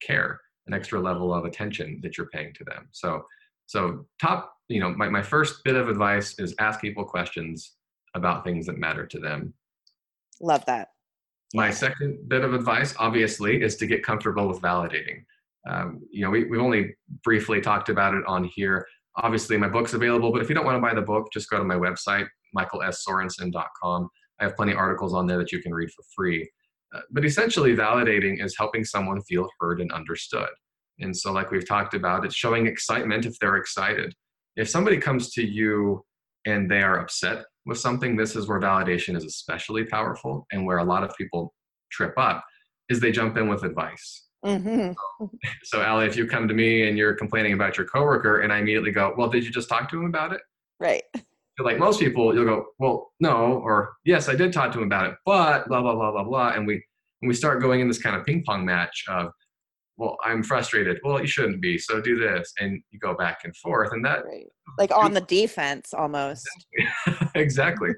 care, 0.01 0.41
an 0.67 0.75
extra 0.75 1.01
level 1.01 1.33
of 1.35 1.45
attention 1.45 2.01
that 2.03 2.17
you're 2.17 2.29
paying 2.29 2.53
to 2.55 2.65
them. 2.65 2.89
So, 2.93 3.25
so 3.67 4.07
top, 4.21 4.53
you 4.69 4.81
know, 4.81 4.91
my, 4.91 5.09
my 5.09 5.23
first 5.23 5.63
bit 5.65 5.77
of 5.77 5.89
advice 5.89 6.39
is 6.39 6.55
ask 6.59 6.81
people 6.81 7.05
questions 7.05 7.77
about 8.15 8.45
things 8.45 8.67
that 8.67 8.79
matter 8.79 9.07
to 9.07 9.19
them. 9.19 9.55
Love 10.41 10.65
that. 10.67 10.89
My 11.55 11.71
second 11.71 12.29
bit 12.29 12.45
of 12.45 12.55
advice, 12.55 12.95
obviously, 12.99 13.63
is 13.63 13.77
to 13.77 13.87
get 13.87 14.05
comfortable 14.05 14.49
with 14.49 14.61
validating. 14.61 15.25
Um, 15.69 16.01
you 16.11 16.25
know, 16.25 16.31
we, 16.31 16.45
we've 16.45 16.61
only 16.61 16.95
briefly 17.25 17.61
talked 17.61 17.89
about 17.89 18.15
it 18.15 18.25
on 18.27 18.45
here. 18.45 18.87
Obviously, 19.17 19.57
my 19.57 19.69
book's 19.69 19.93
available, 19.93 20.33
but 20.33 20.41
if 20.41 20.49
you 20.49 20.55
don't 20.55 20.65
want 20.65 20.77
to 20.77 20.81
buy 20.81 20.95
the 20.95 21.03
book, 21.03 21.29
just 21.33 21.51
go 21.51 21.59
to 21.59 21.65
my 21.65 21.75
website, 21.75 22.27
michaelssorensen.com. 22.57 24.09
I 24.41 24.45
have 24.45 24.57
plenty 24.57 24.73
of 24.73 24.79
articles 24.79 25.13
on 25.13 25.27
there 25.27 25.39
that 25.39 25.53
you 25.53 25.61
can 25.61 25.75
read 25.75 25.91
for 25.91 26.03
free. 26.15 26.49
Uh, 26.94 27.00
but 27.11 27.24
essentially, 27.24 27.74
validating 27.74 28.44
is 28.44 28.57
helping 28.57 28.85
someone 28.85 29.22
feel 29.22 29.48
heard 29.59 29.81
and 29.81 29.92
understood. 29.92 30.48
And 30.98 31.16
so, 31.16 31.33
like 31.33 31.50
we've 31.50 31.66
talked 31.66 31.94
about, 31.94 32.24
it's 32.24 32.35
showing 32.35 32.66
excitement 32.66 33.26
if 33.26 33.38
they're 33.38 33.57
excited. 33.57 34.14
If 34.57 34.68
somebody 34.68 34.98
comes 34.98 35.31
to 35.33 35.46
you 35.46 36.05
and 36.46 36.70
they 36.70 36.83
are 36.83 37.00
upset 37.00 37.44
with 37.66 37.79
something, 37.79 38.16
this 38.16 38.37
is 38.37 38.48
where 38.48 38.61
validation 38.61 39.16
is 39.16 39.24
especially 39.24 39.85
powerful 39.85 40.46
and 40.53 40.66
where 40.66 40.79
a 40.79 40.85
lot 40.85 41.05
of 41.05 41.14
people 41.16 41.55
trip 41.90 42.14
up 42.16 42.44
is 42.88 43.00
they 43.00 43.12
jump 43.12 43.37
in 43.37 43.48
with 43.48 43.62
advice. 43.62 44.26
Mm-hmm. 44.44 44.92
So, 45.20 45.31
so 45.64 45.83
Ali, 45.83 46.07
if 46.07 46.16
you 46.16 46.26
come 46.26 46.48
to 46.48 46.55
me 46.55 46.88
and 46.88 46.96
you're 46.98 47.14
complaining 47.14 47.53
about 47.53 47.76
your 47.76 47.87
coworker 47.87 48.40
and 48.40 48.53
I 48.53 48.59
immediately 48.59 48.90
go, 48.90 49.14
well, 49.16 49.29
did 49.29 49.44
you 49.44 49.50
just 49.50 49.68
talk 49.68 49.88
to 49.90 49.98
him 49.98 50.07
about 50.07 50.33
it? 50.33 50.40
Right. 50.81 51.03
Like 51.64 51.79
most 51.79 52.01
people, 52.01 52.35
you'll 52.35 52.44
go, 52.44 52.66
well, 52.79 53.12
no, 53.20 53.61
or 53.64 53.92
yes, 54.05 54.29
I 54.29 54.35
did 54.35 54.53
talk 54.53 54.73
to 54.73 54.79
him 54.79 54.85
about 54.85 55.07
it, 55.07 55.14
but 55.25 55.68
blah, 55.68 55.83
blah, 55.83 55.94
blah, 55.94 56.12
blah, 56.12 56.25
blah. 56.25 56.51
And 56.51 56.66
we, 56.66 56.75
and 57.23 57.29
we 57.29 57.35
start 57.35 57.61
going 57.61 57.81
in 57.81 57.88
this 57.88 58.01
kind 58.01 58.16
of 58.16 58.25
ping 58.25 58.42
pong 58.46 58.64
match 58.64 59.05
of, 59.09 59.31
well, 59.96 60.16
I'm 60.25 60.42
frustrated. 60.42 60.99
Well, 61.05 61.20
you 61.20 61.27
shouldn't 61.27 61.61
be. 61.61 61.77
So 61.77 62.01
do 62.01 62.18
this. 62.18 62.53
And 62.59 62.81
you 62.90 62.99
go 62.99 63.14
back 63.14 63.40
and 63.44 63.55
forth. 63.57 63.92
And 63.92 64.05
that, 64.05 64.25
right. 64.25 64.46
like 64.79 64.90
on 64.90 65.12
the 65.12 65.20
defense 65.20 65.92
almost. 65.92 66.49
exactly. 67.35 67.90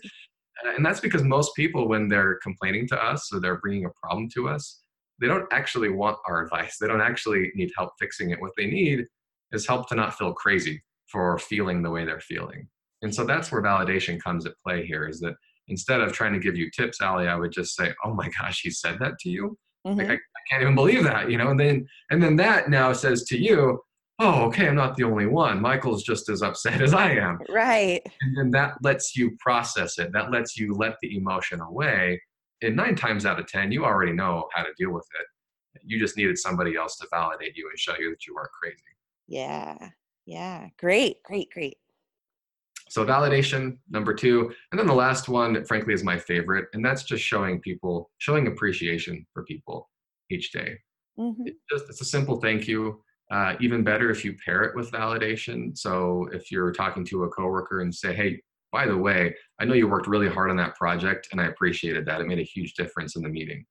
And 0.64 0.85
that's 0.85 1.01
because 1.01 1.22
most 1.22 1.55
people, 1.55 1.88
when 1.88 2.09
they're 2.09 2.38
complaining 2.42 2.88
to 2.88 2.96
us 2.96 3.33
or 3.33 3.40
they're 3.40 3.61
bringing 3.61 3.85
a 3.85 3.90
problem 4.03 4.29
to 4.35 4.48
us, 4.48 4.83
they 5.20 5.29
don't 5.29 5.46
actually 5.53 5.90
want 5.90 6.18
our 6.27 6.42
advice. 6.42 6.79
They 6.81 6.88
don't 6.88 7.01
actually 7.01 7.53
need 7.55 7.70
help 7.77 7.90
fixing 8.01 8.31
it. 8.31 8.40
What 8.40 8.53
they 8.57 8.66
need 8.66 9.07
is 9.53 9.66
help 9.66 9.88
to 9.88 9.94
not 9.94 10.18
feel 10.18 10.33
crazy 10.33 10.83
for 11.07 11.38
feeling 11.38 11.83
the 11.83 11.90
way 11.90 12.05
they're 12.05 12.20
feeling. 12.20 12.66
And 13.03 13.15
so 13.15 13.25
that's 13.25 13.51
where 13.51 13.62
validation 13.62 14.21
comes 14.21 14.47
at 14.47 14.59
play 14.65 14.87
here 14.87 15.09
is 15.09 15.21
that 15.21 15.35
instead 15.69 16.01
of 16.01 16.12
trying 16.12 16.33
to 16.33 16.38
give 16.38 16.57
you 16.57 16.71
tips, 16.71 17.01
Ali, 17.01 17.29
I 17.29 17.37
would 17.37 17.53
just 17.53 17.77
say, 17.77 17.93
oh 18.05 18.15
my 18.15 18.31
gosh, 18.41 18.61
he 18.62 18.71
said 18.71 18.99
that 19.01 19.19
to 19.21 19.31
you? 19.31 19.59
Mm-hmm. 19.87 19.99
Like, 19.99 20.09
I, 20.11 20.15
I 20.15 20.41
can't 20.49 20.62
even 20.62 20.75
believe 20.75 21.05
that, 21.05 21.31
you 21.31 21.38
know? 21.38 21.51
And 21.51 21.59
then, 21.59 21.87
and 22.11 22.23
then 22.23 22.37
that 22.37 22.71
now 22.71 22.93
says 22.93 23.25
to 23.25 23.38
you, 23.38 23.81
oh, 24.19 24.43
okay, 24.45 24.69
I'm 24.69 24.77
not 24.77 24.97
the 24.97 25.05
only 25.05 25.27
one. 25.27 25.61
Michael's 25.61 26.05
just 26.05 26.29
as 26.29 26.43
upset 26.43 26.81
as 26.83 26.95
I 26.95 27.12
am. 27.12 27.41
Right. 27.49 28.03
And 28.21 28.37
then 28.37 28.51
that 28.53 28.75
lets 28.83 29.17
you 29.17 29.37
process 29.41 29.99
it. 29.99 30.12
That 30.12 30.31
lets 30.31 30.57
you 30.57 30.75
let 30.75 30.97
the 31.03 31.17
emotion 31.17 31.61
away. 31.61 32.21
And 32.62 32.77
nine 32.77 32.95
times 32.95 33.27
out 33.27 33.41
of 33.41 33.49
10, 33.49 33.73
you 33.73 33.85
already 33.85 34.12
know 34.12 34.49
how 34.55 34.62
to 34.62 34.71
deal 34.79 34.93
with 34.93 35.07
it. 35.21 35.27
You 35.85 35.99
just 35.99 36.17
needed 36.17 36.38
somebody 36.38 36.77
else 36.77 36.97
to 36.99 37.09
validate 37.12 37.57
you 37.57 37.69
and 37.69 37.79
show 37.79 37.95
you 37.99 38.11
that 38.11 38.25
you 38.27 38.35
weren't 38.35 38.53
crazy. 38.53 38.77
Yeah. 39.27 39.77
Yeah. 40.27 40.69
Great. 40.79 41.23
Great. 41.25 41.51
Great. 41.51 41.77
So 42.92 43.07
validation, 43.07 43.78
number 43.88 44.12
two. 44.12 44.52
And 44.70 44.78
then 44.78 44.87
the 44.87 44.92
last 44.92 45.26
one, 45.26 45.64
frankly, 45.64 45.94
is 45.94 46.05
my 46.05 46.18
favorite. 46.18 46.66
And 46.74 46.85
that's 46.85 47.05
just 47.05 47.24
showing 47.24 47.59
people, 47.59 48.11
showing 48.18 48.48
appreciation 48.48 49.26
for 49.33 49.44
people 49.44 49.88
each 50.31 50.52
day. 50.52 50.76
Mm-hmm. 51.18 51.46
It 51.46 51.55
just, 51.70 51.87
it's 51.88 52.02
a 52.02 52.05
simple 52.05 52.38
thank 52.38 52.68
you. 52.68 53.02
Uh, 53.31 53.55
even 53.61 53.83
better 53.83 54.11
if 54.11 54.26
you 54.26 54.37
pair 54.44 54.64
it 54.64 54.76
with 54.76 54.92
validation. 54.92 55.74
So 55.74 56.28
if 56.35 56.52
you're 56.52 56.70
talking 56.70 57.02
to 57.07 57.24
a 57.24 57.31
coworker 57.31 57.81
and 57.81 57.94
say, 57.94 58.12
hey, 58.12 58.42
by 58.72 58.85
the 58.85 58.98
way, 58.98 59.35
I 59.59 59.64
know 59.64 59.72
you 59.72 59.88
worked 59.88 60.07
really 60.07 60.28
hard 60.28 60.50
on 60.50 60.57
that 60.59 60.74
project 60.74 61.28
and 61.33 61.40
I 61.40 61.46
appreciated 61.46 62.05
that. 62.05 62.20
It 62.20 62.26
made 62.26 62.40
a 62.40 62.42
huge 62.42 62.74
difference 62.74 63.16
in 63.16 63.22
the 63.22 63.31
meeting. 63.31 63.64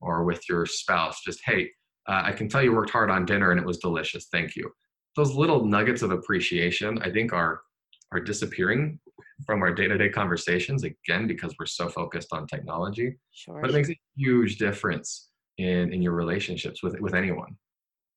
Or 0.00 0.24
with 0.24 0.48
your 0.48 0.66
spouse, 0.66 1.20
just, 1.24 1.38
hey, 1.44 1.70
uh, 2.08 2.22
I 2.24 2.32
can 2.32 2.48
tell 2.48 2.60
you 2.60 2.72
worked 2.72 2.90
hard 2.90 3.08
on 3.08 3.24
dinner 3.24 3.52
and 3.52 3.60
it 3.60 3.66
was 3.66 3.78
delicious. 3.78 4.26
Thank 4.32 4.56
you. 4.56 4.68
Those 5.14 5.36
little 5.36 5.64
nuggets 5.64 6.02
of 6.02 6.10
appreciation, 6.10 6.98
I 7.02 7.10
think, 7.12 7.32
are 7.32 7.60
are 8.14 8.20
disappearing 8.20 8.98
from 9.44 9.62
our 9.62 9.72
day-to-day 9.72 10.10
conversations 10.10 10.84
again 10.84 11.26
because 11.26 11.54
we're 11.58 11.66
so 11.66 11.88
focused 11.88 12.28
on 12.32 12.46
technology. 12.46 13.16
Sure. 13.32 13.60
But 13.60 13.70
it 13.70 13.74
makes 13.74 13.90
a 13.90 13.98
huge 14.16 14.58
difference 14.58 15.30
in 15.58 15.92
in 15.92 16.02
your 16.02 16.12
relationships 16.12 16.82
with 16.82 16.98
with 17.00 17.14
anyone. 17.14 17.56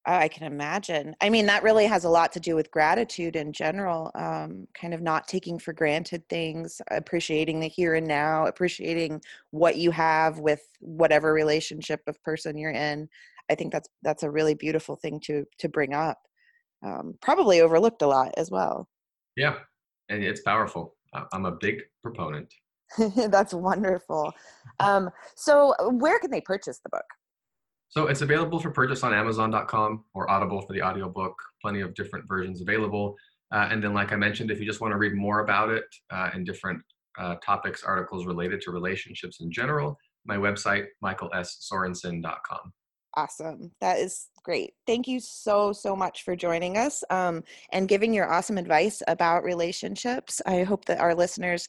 Oh, 0.10 0.14
I 0.14 0.30
can 0.30 0.48
imagine. 0.48 1.18
I 1.20 1.30
mean, 1.30 1.48
that 1.48 1.64
really 1.64 1.86
has 1.86 2.06
a 2.06 2.10
lot 2.10 2.32
to 2.32 2.40
do 2.40 2.56
with 2.56 2.72
gratitude 2.72 3.36
in 3.36 3.52
general, 3.52 4.10
um, 4.16 4.66
kind 4.74 4.94
of 4.94 5.02
not 5.02 5.28
taking 5.28 5.60
for 5.60 5.74
granted 5.74 6.24
things, 6.30 6.82
appreciating 6.92 7.60
the 7.60 7.68
here 7.68 7.96
and 7.96 8.08
now, 8.08 8.46
appreciating 8.46 9.22
what 9.52 9.76
you 9.76 9.92
have 9.92 10.40
with 10.40 10.62
whatever 10.80 11.34
relationship 11.34 12.00
of 12.08 12.24
person 12.24 12.58
you're 12.58 12.72
in. 12.72 13.10
I 13.50 13.56
think 13.56 13.74
that's 13.74 13.90
that's 14.02 14.24
a 14.24 14.32
really 14.32 14.54
beautiful 14.54 14.96
thing 14.96 15.20
to 15.26 15.46
to 15.60 15.68
bring 15.68 15.94
up. 15.94 16.20
Um, 16.86 17.16
probably 17.22 17.60
overlooked 17.60 18.02
a 18.02 18.08
lot 18.08 18.34
as 18.38 18.50
well. 18.50 18.88
Yeah, 19.36 19.58
and 20.10 20.24
it's 20.24 20.42
powerful. 20.42 20.96
I'm 21.34 21.46
a 21.46 21.52
big 21.52 21.82
proponent. 22.04 22.54
that's 23.16 23.54
wonderful. 23.54 24.34
Um, 24.80 25.10
so, 25.36 25.74
where 25.92 26.20
can 26.20 26.32
they 26.32 26.42
purchase 26.42 26.80
the 26.80 26.90
book? 26.90 27.06
So 27.90 28.08
it's 28.08 28.22
available 28.22 28.60
for 28.60 28.70
purchase 28.70 29.04
on 29.04 29.14
Amazon.com 29.14 30.04
or 30.14 30.30
Audible 30.30 30.62
for 30.62 30.74
the 30.74 30.82
audiobook. 30.82 31.34
Plenty 31.62 31.82
of 31.82 31.94
different 31.94 32.28
versions 32.28 32.62
available. 32.62 33.16
Uh, 33.52 33.70
and 33.72 33.82
then, 33.82 33.94
like 33.94 34.12
I 34.12 34.18
mentioned, 34.18 34.52
if 34.52 34.60
you 34.60 34.66
just 34.66 34.82
want 34.82 34.92
to 34.92 34.98
read 34.98 35.16
more 35.16 35.40
about 35.40 35.70
it 35.70 35.86
uh, 36.12 36.30
and 36.34 36.46
different 36.46 36.82
uh, 37.18 37.36
topics, 37.44 37.84
articles 37.84 38.26
related 38.26 38.62
to 38.62 38.72
relationships 38.72 39.40
in 39.40 39.50
general, 39.50 39.98
my 40.26 40.36
website, 40.36 40.88
michaelssorensen.com. 41.04 42.74
Awesome. 43.18 43.72
That 43.82 43.98
is 43.98 44.28
great. 44.44 44.76
Thank 44.86 45.08
you 45.08 45.20
so, 45.20 45.74
so 45.74 45.96
much 45.96 46.22
for 46.22 46.36
joining 46.36 46.78
us 46.78 47.04
um, 47.10 47.44
and 47.72 47.90
giving 47.90 48.14
your 48.14 48.32
awesome 48.32 48.60
advice 48.60 49.02
about 49.08 49.44
relationships. 49.44 50.40
I 50.46 50.62
hope 50.62 50.86
that 50.86 51.00
our 51.00 51.16
listeners 51.16 51.68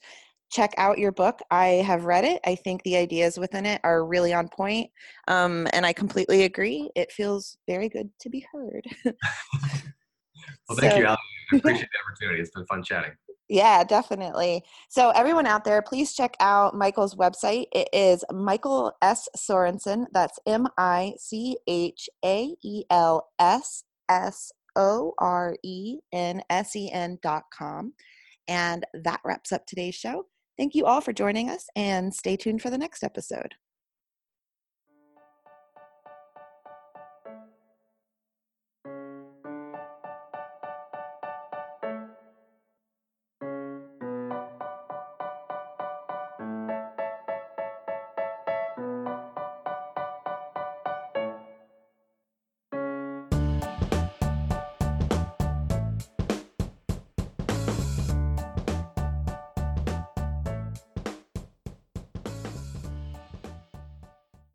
check 0.51 0.75
out 0.77 0.99
your 0.99 1.11
book. 1.11 1.41
I 1.51 1.67
have 1.87 2.05
read 2.05 2.27
it. 2.27 2.41
I 2.45 2.55
think 2.55 2.83
the 2.83 2.99
ideas 2.99 3.39
within 3.39 3.65
it 3.65 3.81
are 3.83 4.05
really 4.05 4.35
on 4.35 4.51
point. 4.51 4.91
Um, 5.27 5.67
and 5.73 5.87
I 5.87 5.95
completely 5.95 6.45
agree. 6.45 6.91
It 6.95 7.13
feels 7.13 7.57
very 7.67 7.89
good 7.89 8.11
to 8.21 8.29
be 8.29 8.47
heard. 8.53 8.85
well, 9.07 10.77
thank 10.77 10.93
so, 10.93 10.99
you, 10.99 11.07
Alan. 11.07 11.17
I 11.55 11.57
appreciate 11.57 11.89
the 11.93 11.99
opportunity. 12.07 12.43
It's 12.43 12.51
been 12.51 12.67
fun 12.67 12.83
chatting. 12.83 13.13
Yeah, 13.49 13.83
definitely. 13.83 14.63
So, 14.91 15.11
everyone 15.11 15.47
out 15.47 15.65
there, 15.65 15.81
please 15.81 16.15
check 16.15 16.37
out 16.39 16.75
Michael's 16.75 17.15
website. 17.15 17.67
It 17.73 17.89
is 17.93 18.23
Michael 18.31 18.93
S. 19.01 19.27
Sorensen. 19.37 20.05
That's 20.13 20.39
M 20.47 20.67
I 20.77 21.15
C 21.19 21.57
H 21.67 22.11
A 22.25 22.55
E 22.63 22.85
L 22.91 23.29
S 23.39 23.85
S 24.09 24.53
O 24.77 25.15
R 25.19 25.57
E 25.65 25.99
N 26.13 26.43
S 26.51 26.77
E 26.77 26.91
N 26.93 27.19
dot 27.23 27.45
com. 27.57 27.95
And 28.49 28.85
that 28.93 29.21
wraps 29.25 29.53
up 29.53 29.67
today's 29.67 29.95
show. 29.95 30.27
Thank 30.59 30.75
you 30.75 30.85
all 30.87 31.01
for 31.01 31.13
joining 31.13 31.49
us 31.49 31.67
and 31.77 32.13
stay 32.13 32.37
tuned 32.37 32.61
for 32.61 32.69
the 32.71 32.79
next 32.79 33.03
episode. 33.03 33.55